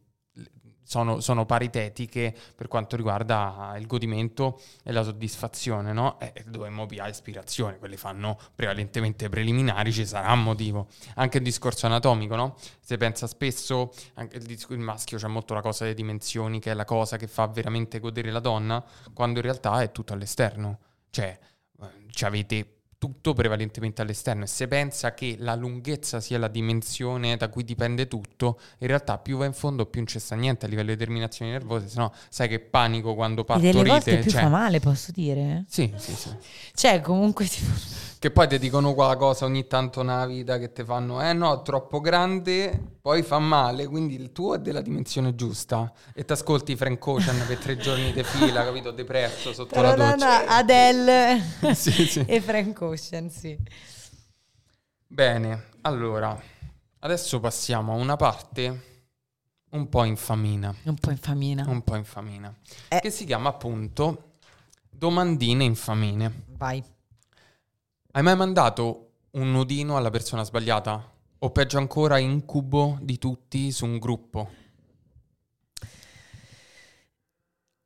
[0.89, 6.19] sono, sono, paritetiche per quanto riguarda il godimento e la soddisfazione, no?
[6.19, 10.87] E dove Moby ha ispirazione, quelli fanno prevalentemente preliminari, ci sarà un motivo.
[11.13, 12.55] Anche il discorso anatomico, no?
[12.79, 16.71] Si pensa spesso, anche il, disco, il maschio c'è molto la cosa delle dimensioni, che
[16.71, 18.83] è la cosa che fa veramente godere la donna,
[19.13, 20.79] quando in realtà è tutto all'esterno.
[21.11, 21.37] Cioè,
[21.81, 27.37] eh, ci avete tutto prevalentemente all'esterno e se pensa che la lunghezza sia la dimensione
[27.37, 30.65] da cui dipende tutto, in realtà più va in fondo più non c'è sta niente
[30.65, 33.77] a livello di terminazioni nervose, se no sai che panico quando partorite.
[33.77, 34.41] E delle volte più cioè...
[34.41, 35.63] fa male, posso dire?
[35.69, 36.29] Sì, sì, sì.
[36.73, 37.71] Cioè, comunque tipo...
[38.19, 42.01] Che poi ti dicono qualcosa ogni tanto nella vita che ti fanno, eh no, troppo
[42.01, 45.89] grande, poi fa male, quindi il tuo è della dimensione giusta.
[46.13, 48.91] E ti ascolti Frank Ocean per tre giorni di fila, capito?
[48.91, 50.43] Depresso sotto Però la doccia.
[50.43, 51.41] No, Adele
[51.73, 52.25] sì, sì.
[52.27, 53.57] e Frank Ocean, sì.
[55.07, 56.37] Bene, allora,
[56.99, 58.83] adesso passiamo a una parte
[59.69, 60.75] un po' infamina.
[60.83, 61.63] Un po' infamina.
[61.65, 62.53] Un po' infamina.
[62.89, 62.99] Eh.
[62.99, 64.33] Che si chiama appunto
[64.89, 66.43] Domandine infamine.
[66.57, 66.83] Vai.
[68.11, 71.13] Hai mai mandato un nodino alla persona sbagliata?
[71.41, 74.49] O peggio ancora, incubo di tutti su un gruppo?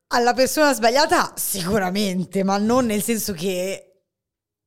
[0.08, 4.04] Alla persona sbagliata sicuramente, ma non nel senso che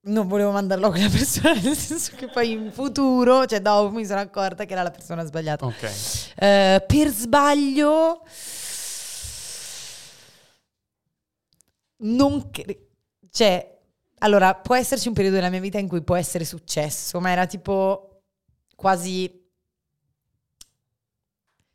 [0.03, 4.05] non volevo mandarlo a quella persona, nel senso che poi in futuro, cioè dopo mi
[4.05, 5.65] sono accorta che era la persona sbagliata.
[5.65, 5.83] Ok.
[5.83, 8.23] Uh, per sbaglio...
[11.99, 12.51] Non...
[12.51, 12.89] Cre-
[13.31, 13.76] cioè
[14.19, 17.47] allora, può esserci un periodo della mia vita in cui può essere successo, ma era
[17.47, 18.23] tipo
[18.75, 19.45] quasi...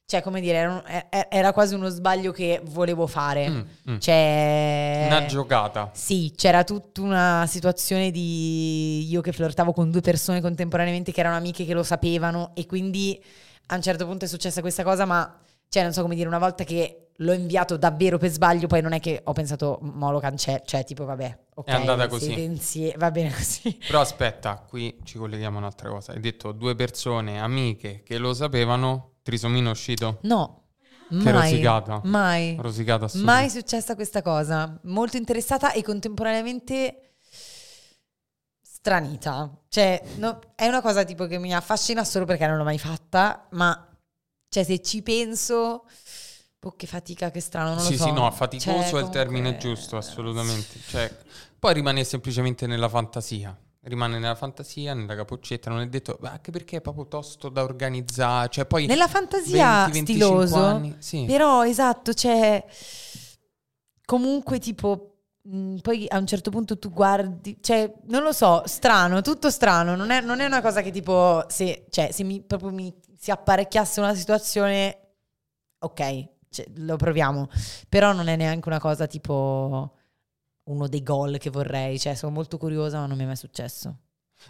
[0.05, 3.49] Cioè, come dire, era, era quasi uno sbaglio che volevo fare.
[3.49, 3.61] Mm,
[3.91, 3.97] mm.
[3.99, 5.03] Cioè...
[5.07, 5.89] Una giocata.
[5.93, 11.37] Sì, c'era tutta una situazione di io che flirtavo con due persone contemporaneamente che erano
[11.37, 13.23] amiche che lo sapevano e quindi
[13.67, 15.39] a un certo punto è successa questa cosa, ma
[15.72, 18.91] cioè, non so come dire, una volta che l'ho inviato davvero per sbaglio, poi non
[18.91, 21.65] è che ho pensato, mo lo cancello, cioè tipo vabbè, ok.
[21.65, 22.41] È andata così.
[22.41, 23.80] Insie- va bene così.
[23.88, 26.11] Però aspetta, qui ci colleghiamo a un'altra cosa.
[26.11, 30.17] Hai detto due persone, amiche, che lo sapevano, trisomino uscito?
[30.24, 30.63] No,
[31.07, 32.01] che mai, rosicata.
[32.03, 32.57] Mai.
[32.59, 34.78] Rosicata Mai successa questa cosa.
[34.84, 37.13] Molto interessata e contemporaneamente
[38.59, 39.57] stranita.
[39.69, 43.47] Cioè, no, è una cosa tipo che mi affascina solo perché non l'ho mai fatta,
[43.51, 43.86] ma
[44.51, 45.85] cioè, se ci penso,
[46.59, 48.03] oh, che fatica, che strano, non sì, lo so.
[48.03, 50.77] Sì, no, faticoso cioè, è il termine giusto, assolutamente.
[50.89, 51.09] Cioè,
[51.57, 53.57] poi rimane semplicemente nella fantasia.
[53.83, 57.63] rimane nella fantasia, nella capoccetta, non è detto, ma anche perché è proprio tosto da
[57.63, 58.87] organizzare, cioè poi...
[58.87, 61.23] Nella fantasia 20, stiloso, anni, sì.
[61.25, 62.61] però esatto, c'è
[64.03, 65.11] comunque tipo
[65.43, 69.95] mh, poi a un certo punto tu guardi, cioè non lo so, strano, tutto strano,
[69.95, 73.30] non è, non è una cosa che tipo se, cioè, se mi, proprio mi si
[73.30, 74.97] apparecchiasse una situazione,
[75.78, 77.49] ok, cioè, lo proviamo,
[77.88, 79.95] però non è neanche una cosa tipo
[80.63, 83.95] uno dei gol che vorrei, cioè sono molto curiosa ma non mi è mai successo.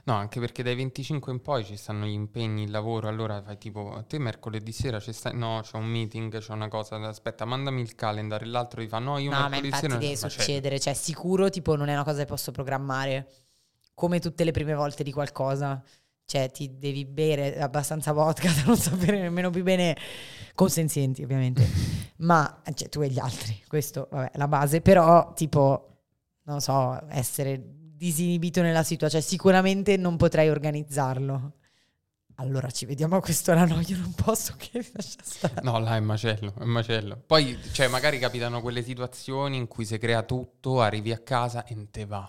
[0.05, 3.57] No, anche perché dai 25 in poi ci stanno gli impegni, il lavoro, allora fai
[3.57, 7.43] tipo, a te mercoledì sera ci stai, no, c'è un meeting, c'è una cosa, aspetta,
[7.43, 9.97] mandami il calendar, e l'altro gli fa, no, io No, ma mercoledì infatti sera...
[9.97, 13.29] deve Ma c'è- succedere, cioè sicuro tipo non è una cosa che posso programmare
[13.93, 15.83] come tutte le prime volte di qualcosa.
[16.31, 19.97] Cioè ti devi bere abbastanza vodka da non sapere nemmeno più bene
[20.55, 21.67] consenzienti ovviamente.
[22.23, 26.05] Ma cioè, tu e gli altri, questo vabbè, è la base, però tipo
[26.43, 31.51] non so, essere disinibito nella situazione, cioè sicuramente non potrei organizzarlo.
[32.35, 35.61] Allora ci vediamo a quest'ora, no, io non posso che lascia stare.
[35.63, 37.21] No, là è macello, è macello.
[37.27, 41.75] Poi, cioè, magari capitano quelle situazioni in cui si crea tutto, arrivi a casa e
[41.75, 42.27] non te va.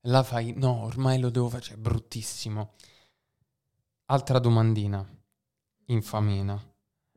[0.00, 2.74] Là fai, no, ormai lo devo fare, cioè, è bruttissimo.
[4.08, 5.04] Altra domandina,
[5.86, 6.56] infamina.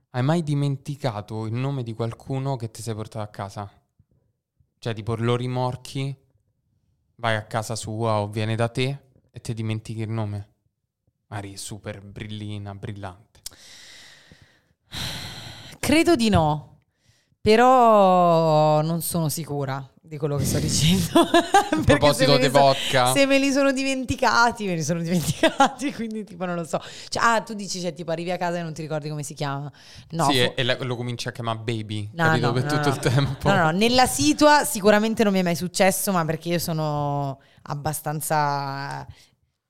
[0.09, 3.71] Hai mai dimenticato il nome di qualcuno che ti sei portato a casa?
[4.79, 6.17] Cioè, tipo, lo rimorchi,
[7.17, 10.53] vai a casa sua o viene da te e ti dimentichi il nome?
[11.27, 13.41] Mari, super brillina, brillante.
[15.77, 16.85] Credo di no,
[17.39, 21.20] però non sono sicura di quello che sto dicendo.
[21.22, 23.14] A proposito di vodka.
[23.14, 26.82] Se me li sono dimenticati, me li sono dimenticati, quindi tipo non lo so.
[27.10, 29.36] Cioè, ah, tu dici, cioè, tipo arrivi a casa e non ti ricordi come si
[29.36, 29.72] chiama.
[30.10, 32.47] No, sì, fo- e, la- lo cominci a chiamare baby, No, capito?
[32.47, 32.95] no, per no, tutto no.
[32.95, 33.49] il tempo.
[33.49, 39.05] No, no, nella situa sicuramente non mi è mai successo, ma perché io sono abbastanza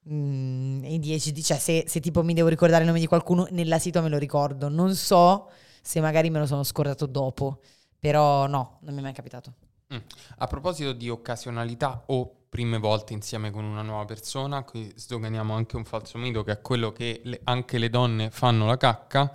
[0.09, 3.99] mm, ADHD, cioè se, se tipo mi devo ricordare il nome di qualcuno, nella situa
[3.99, 4.69] me lo ricordo.
[4.69, 5.49] Non so
[5.81, 7.59] se magari me lo sono scordato dopo,
[7.99, 9.53] però no, non mi è mai capitato.
[9.91, 9.97] Mm.
[10.37, 15.77] A proposito di occasionalità o prime volte insieme con una nuova persona, qui sdoganiamo anche
[15.77, 19.31] un falso mito che è quello che le- anche le donne fanno la cacca.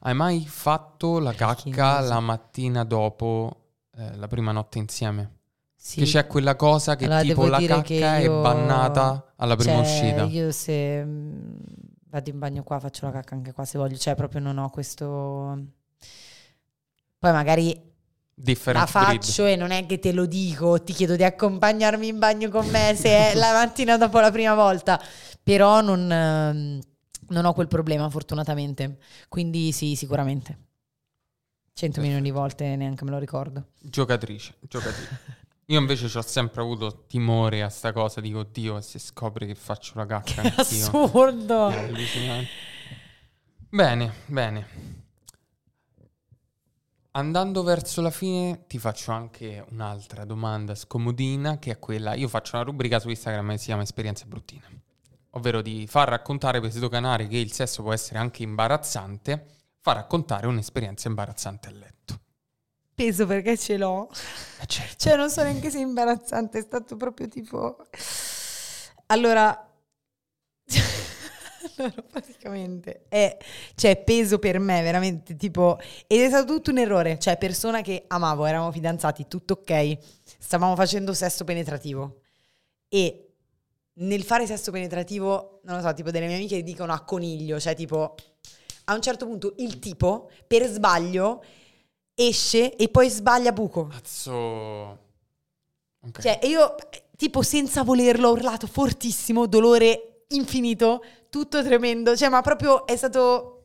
[0.00, 5.38] Hai mai fatto la cacca la mattina dopo eh, la prima notte insieme?
[5.76, 6.00] Sì.
[6.00, 10.22] Che c'è quella cosa che Allora, tipo la cacca è bannata alla prima Cioè, uscita.
[10.24, 11.54] Io se mm,
[12.08, 14.68] vado in bagno qua faccio la cacca anche qua se voglio, cioè proprio non ho
[14.70, 15.64] questo...
[17.18, 17.91] Poi magari
[18.34, 19.22] Different la breed.
[19.22, 22.66] faccio e non è che te lo dico, ti chiedo di accompagnarmi in bagno con
[22.68, 25.00] me se è la mattina dopo la prima volta,
[25.42, 26.80] però non, ehm,
[27.28, 30.58] non ho quel problema fortunatamente, quindi sì, sicuramente.
[31.74, 33.68] 100 milioni di volte neanche me lo ricordo.
[33.80, 35.18] Giocatrice, giocatrice.
[35.66, 39.54] Io invece ci ho sempre avuto timore a sta cosa, dico, oddio, se scopre che
[39.54, 40.60] faccio la cacca Che anch'io.
[40.86, 41.72] assurdo!
[43.68, 44.66] Bene, bene.
[47.14, 52.56] Andando verso la fine ti faccio anche un'altra domanda scomodina che è quella, io faccio
[52.56, 54.62] una rubrica su Instagram che si chiama Esperienze bruttine,
[55.32, 59.46] ovvero di far raccontare per sdoganare che il sesso può essere anche imbarazzante,
[59.80, 62.20] far raccontare un'esperienza imbarazzante a letto.
[62.94, 64.08] Peso perché ce l'ho.
[64.60, 64.96] Eh certo.
[64.96, 67.76] Cioè, non so neanche se è imbarazzante, è stato proprio tipo.
[69.06, 69.70] Allora.
[71.76, 73.36] allora, praticamente è.
[73.74, 75.78] Cioè, peso per me, veramente tipo.
[76.06, 77.18] Ed è stato tutto un errore.
[77.18, 79.98] Cioè, persona che amavo, eravamo fidanzati, tutto ok.
[80.38, 82.20] Stavamo facendo sesso penetrativo.
[82.88, 83.28] E
[83.94, 87.74] nel fare sesso penetrativo, non lo so, tipo delle mie amiche dicono a coniglio, cioè
[87.74, 88.14] tipo.
[88.86, 91.44] A un certo punto il tipo, per sbaglio,
[92.14, 93.86] esce e poi sbaglia buco.
[93.86, 94.30] Cazzo.
[96.04, 96.20] Ok.
[96.20, 96.74] Cioè, e io,
[97.16, 101.02] tipo, senza volerlo, ho urlato fortissimo, dolore infinito,
[101.32, 102.14] tutto tremendo.
[102.14, 103.56] Cioè, ma proprio è stato...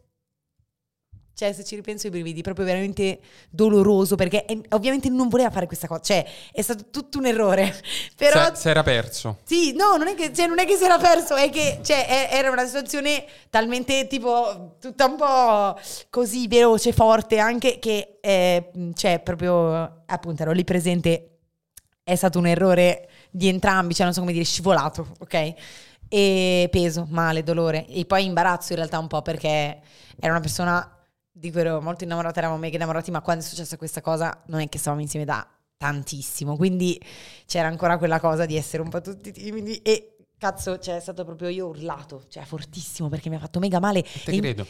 [1.34, 3.20] Cioè, se ci ripenso i brividi, proprio veramente
[3.52, 6.02] doloroso, perché eh, ovviamente non voleva fare questa cosa.
[6.02, 7.76] Cioè, è stato tutto un errore.
[8.16, 8.44] Però...
[8.46, 9.40] Se, se era perso.
[9.44, 12.08] Sì, no, non è che, cioè, non è che si era perso, è che cioè,
[12.08, 18.72] è- era una situazione talmente tipo tutta un po' così veloce, forte, anche che eh,
[18.96, 21.38] cioè, proprio appunto ero lì presente,
[22.02, 25.54] è stato un errore di entrambi, cioè non so come dire, scivolato, ok?
[26.10, 27.86] E peso, male, dolore.
[27.88, 29.80] E poi imbarazzo in realtà un po' perché
[30.20, 30.92] era una persona
[31.32, 34.60] di cui ero molto innamorata, eravamo mega innamorati, ma quando è successa questa cosa non
[34.60, 35.48] è che stavamo insieme da
[35.78, 37.00] tantissimo, quindi
[37.46, 41.26] c'era ancora quella cosa di essere un po' tutti timidi e Cazzo, cioè, è stato
[41.26, 44.06] proprio io urlato, cioè fortissimo perché mi ha fatto mega male.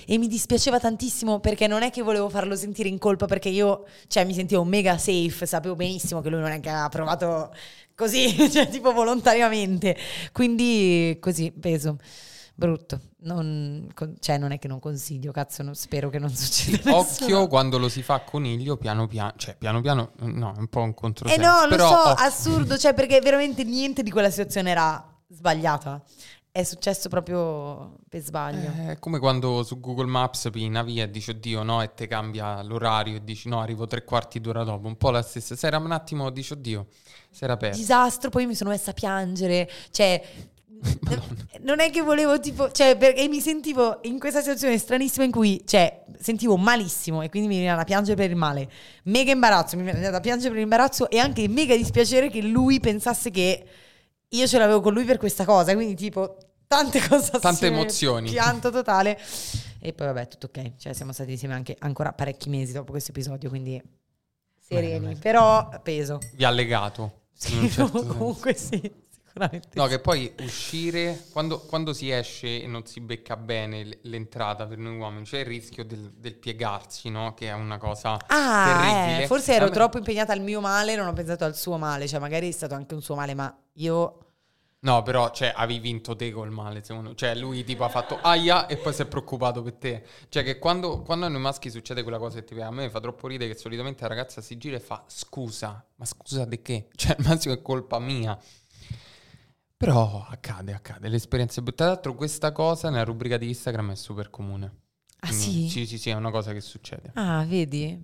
[0.05, 3.49] E, e mi dispiaceva tantissimo perché non è che volevo farlo sentire in colpa perché
[3.49, 7.53] io, cioè, mi sentivo mega safe, sapevo benissimo che lui non è che ha provato
[7.97, 9.97] così, cioè, tipo volontariamente.
[10.31, 11.97] Quindi così, peso.
[12.55, 13.01] Brutto.
[13.19, 13.87] Non,
[14.19, 16.77] cioè, non è che non consiglio, cazzo, non- spero che non succeda.
[16.91, 16.95] nessuno.
[16.97, 20.67] Occhio quando lo si fa a coniglio, piano piano, cioè piano piano, no, è un
[20.67, 21.41] po' un Eh controsenso.
[21.41, 22.25] no, lo però so, occhio.
[22.25, 26.01] assurdo, cioè perché veramente niente di quella situazione era sbagliata.
[26.57, 28.71] È successo proprio per sbaglio.
[28.79, 32.63] Eh, È come quando su Google Maps via e dici oddio no e te cambia
[32.63, 35.55] l'orario e dici no arrivo tre quarti d'ora dopo, un po' la stessa.
[35.55, 36.87] Se era un attimo dici oddio,
[37.29, 37.79] si era perso.
[37.79, 40.19] Disastro, poi mi sono messa a piangere, cioè
[41.61, 45.61] non è che volevo tipo, cioè perché mi sentivo in questa situazione stranissima in cui,
[45.63, 48.67] cioè, sentivo malissimo e quindi mi veniva da piangere per il male.
[49.03, 53.29] Mega imbarazzo, mi veniva da piangere per l'imbarazzo e anche mega dispiacere che lui pensasse
[53.29, 53.63] che
[54.29, 56.37] io ce l'avevo con lui per questa cosa, quindi tipo
[56.67, 58.29] tante cose Tante emozioni.
[58.29, 59.17] Pianto totale.
[59.79, 60.75] E poi vabbè, tutto ok.
[60.77, 63.81] Cioè siamo stati insieme anche ancora parecchi mesi dopo questo episodio, quindi
[64.59, 65.19] sereni, Bene, bene.
[65.19, 66.19] però peso.
[66.33, 67.21] Vi ha legato.
[67.33, 68.05] Sì, certo senso.
[68.15, 69.69] comunque sì, sicuramente.
[69.73, 69.89] No, sì.
[69.91, 74.97] che poi uscire, quando, quando si esce e non si becca bene l'entrata per noi
[74.97, 77.33] uomini, c'è il rischio del, del piegarsi, no?
[77.35, 79.23] Che è una cosa Ah, terribile.
[79.23, 82.07] eh, forse ero me- troppo impegnata al mio male, non ho pensato al suo male,
[82.07, 84.21] cioè magari è stato anche un suo male, ma io...
[84.79, 88.67] No, però, cioè, avevi vinto te col male, secondo Cioè, lui tipo ha fatto aia
[88.67, 90.05] e poi si è preoccupato per te.
[90.29, 92.99] Cioè, che quando, quando a noi maschi succede quella cosa che ti a me fa
[92.99, 96.89] troppo ridere che solitamente la ragazza si gira e fa scusa, ma scusa di che?
[96.95, 98.37] Cioè, al massimo è colpa mia.
[99.75, 101.07] Però accade, accade.
[101.09, 101.83] L'esperienza è brutta.
[101.83, 104.65] Tra l'altro questa cosa nella rubrica di Instagram è super comune.
[105.19, 105.69] Ah Quindi, sì?
[105.69, 107.11] Sì, sì, sì, è una cosa che succede.
[107.15, 107.99] Ah, vedi?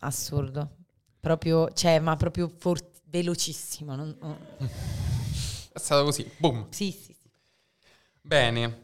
[0.00, 0.76] Assurdo.
[1.20, 3.94] Proprio, cioè, ma proprio for- velocissimo.
[3.94, 4.16] non-
[5.76, 6.68] È stato così, boom.
[6.70, 7.30] Sì, sì, sì.
[8.22, 8.80] Bene.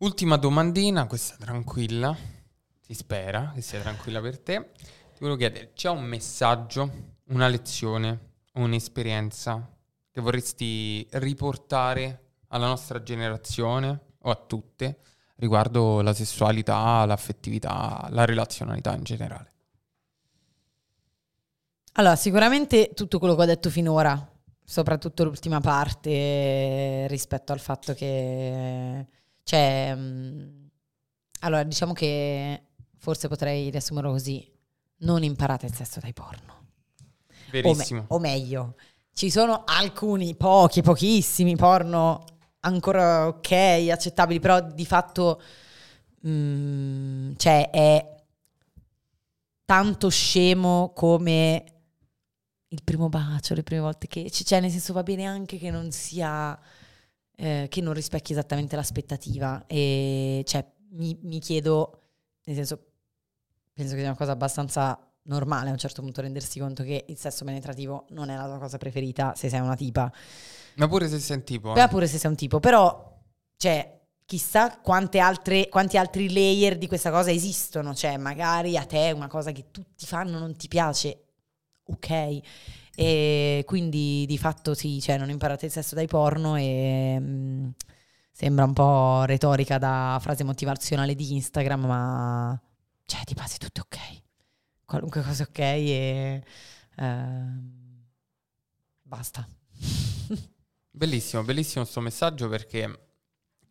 [0.00, 2.14] Ultima domandina, questa tranquilla.
[2.78, 4.72] Si spera che sia tranquilla per te.
[4.76, 9.66] Ti volevo chiedere, c'è un messaggio, una lezione, un'esperienza
[10.10, 14.98] che vorresti riportare alla nostra generazione o a tutte
[15.36, 19.52] riguardo la sessualità, l'affettività, la relazionalità in generale?
[21.92, 24.31] Allora, sicuramente tutto quello che ho detto finora,
[24.72, 29.06] soprattutto l'ultima parte eh, rispetto al fatto che
[29.42, 30.70] cioè mh,
[31.40, 32.62] allora diciamo che
[32.96, 34.50] forse potrei riassumerlo così,
[35.00, 36.52] non imparate il sesso dai porno.
[36.54, 36.62] O,
[37.50, 38.04] me- Verissimo.
[38.08, 38.76] o meglio,
[39.12, 42.24] ci sono alcuni, pochi, pochissimi porno
[42.60, 43.52] ancora ok,
[43.90, 45.42] accettabili, però di fatto
[46.26, 48.24] mm, cioè è
[49.66, 51.64] tanto scemo come
[52.72, 55.90] il primo bacio, le prime volte che cioè nel senso va bene anche che non
[55.90, 56.58] sia
[57.34, 62.00] eh, che non rispecchi esattamente l'aspettativa e cioè mi, mi chiedo
[62.44, 62.78] nel senso
[63.72, 67.16] penso che sia una cosa abbastanza normale a un certo punto rendersi conto che il
[67.16, 70.12] sesso penetrativo non è la tua cosa preferita se sei una tipa
[70.76, 71.74] Ma pure se sei un tipo...
[71.74, 71.88] Eh.
[71.88, 73.20] pure se sei un tipo, però,
[73.56, 77.94] cioè, chissà quante altre, quanti altri layer di questa cosa esistono.
[77.94, 81.24] Cioè, magari a te una cosa che tutti fanno non ti piace,
[81.84, 82.40] ok.
[82.94, 87.68] E quindi di fatto sì, cioè, non imparate il sesso dai porno e mm,
[88.30, 92.62] sembra un po' retorica da frase motivazionale di Instagram, ma
[93.06, 93.98] cioè, di base tutto ok.
[94.84, 96.42] Qualunque cosa ok e
[96.96, 98.04] ehm,
[99.02, 99.46] basta.
[100.94, 103.11] Bellissimo, bellissimo sto messaggio perché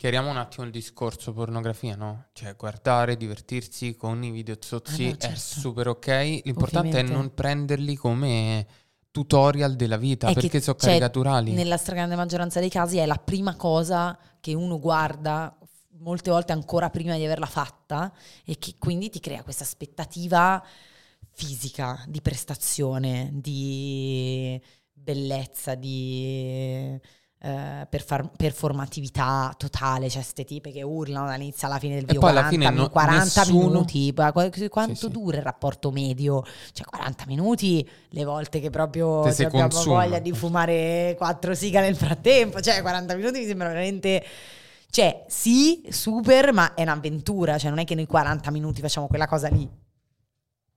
[0.01, 2.29] chiariamo un attimo il discorso pornografia, no?
[2.33, 5.39] Cioè guardare, divertirsi con i video zozzi Ah, no, è certo.
[5.39, 6.07] super ok,
[6.43, 7.13] l'importante Ovviamente.
[7.13, 8.65] è non prenderli come
[9.11, 11.51] tutorial della vita È perché sono cioè, caricaturali.
[11.51, 15.55] Nella stragrande maggioranza dei casi è la prima cosa che uno guarda,
[15.99, 18.11] molte volte ancora prima di averla fatta,
[18.43, 20.65] e che quindi ti crea questa aspettativa
[21.29, 24.59] fisica, di prestazione, di
[24.91, 26.99] bellezza, di
[27.43, 32.29] eh, perfar- performatività totale, cioè ste tipe che urlano dall'inizio alla fine del video, poi
[32.29, 34.13] alla 40, fine no- 40 nessuno- minuti,
[34.69, 35.09] quanto Sì, sì.
[35.11, 36.43] dura il rapporto medio?
[36.73, 40.03] Cioè 40 minuti, le volte che proprio si abbiamo consuma.
[40.03, 44.23] voglia di fumare quattro siga nel frattempo, cioè 40 minuti mi sembra veramente...
[44.91, 49.25] Cioè, sì, super, ma è un'avventura, cioè non è che noi 40 minuti facciamo quella
[49.25, 49.67] cosa lì.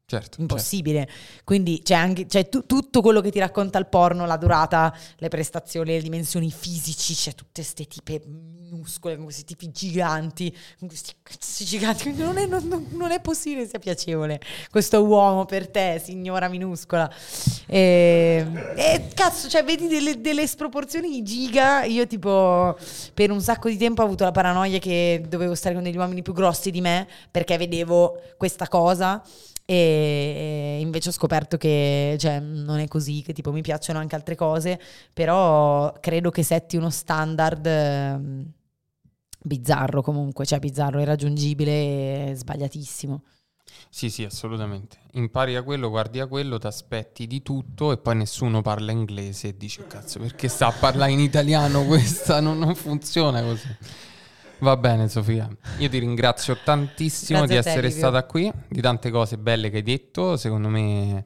[0.07, 1.07] Certo, impossibile.
[1.07, 1.43] Certo.
[1.45, 5.29] Quindi c'è anche c'è tu, tutto quello che ti racconta il porno, la durata, le
[5.29, 11.15] prestazioni, le dimensioni fisici, c'è tutte queste tipe minuscole, con questi tipi giganti, con questi
[11.23, 12.13] cazzi giganti.
[12.13, 14.41] Non è, non, non è possibile sia piacevole
[14.71, 17.11] questo uomo per te, signora minuscola.
[17.67, 18.47] E,
[18.77, 21.85] e cazzo, cioè, vedi delle, delle sproporzioni giga.
[21.85, 22.77] Io, tipo,
[23.15, 26.21] per un sacco di tempo ho avuto la paranoia che dovevo stare con degli uomini
[26.21, 29.23] più grossi di me perché vedevo questa cosa
[29.67, 34.35] e invece ho scoperto che cioè, non è così, che tipo mi piacciono anche altre
[34.35, 34.81] cose,
[35.12, 38.21] però credo che setti uno standard eh,
[39.41, 43.23] bizzarro comunque, cioè bizzarro, irraggiungibile e sbagliatissimo.
[43.89, 44.99] Sì, sì, assolutamente.
[45.12, 49.49] Impari a quello, guardi a quello, ti aspetti di tutto e poi nessuno parla inglese
[49.49, 53.69] e dici cazzo perché sta a parlare in italiano questa, non, non funziona così.
[54.59, 55.49] Va bene Sofia,
[55.79, 59.83] io ti ringrazio tantissimo di essere te, stata qui, di tante cose belle che hai
[59.83, 61.25] detto, secondo me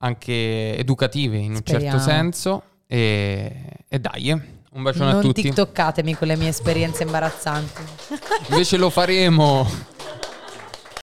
[0.00, 1.84] anche educative in Speriamo.
[1.84, 2.62] un certo senso.
[2.86, 4.40] E, e dai, eh,
[4.72, 5.42] un bacione non a tutti.
[5.42, 7.82] Non tiktokatemi con le mie esperienze imbarazzanti.
[8.48, 9.66] Invece lo faremo.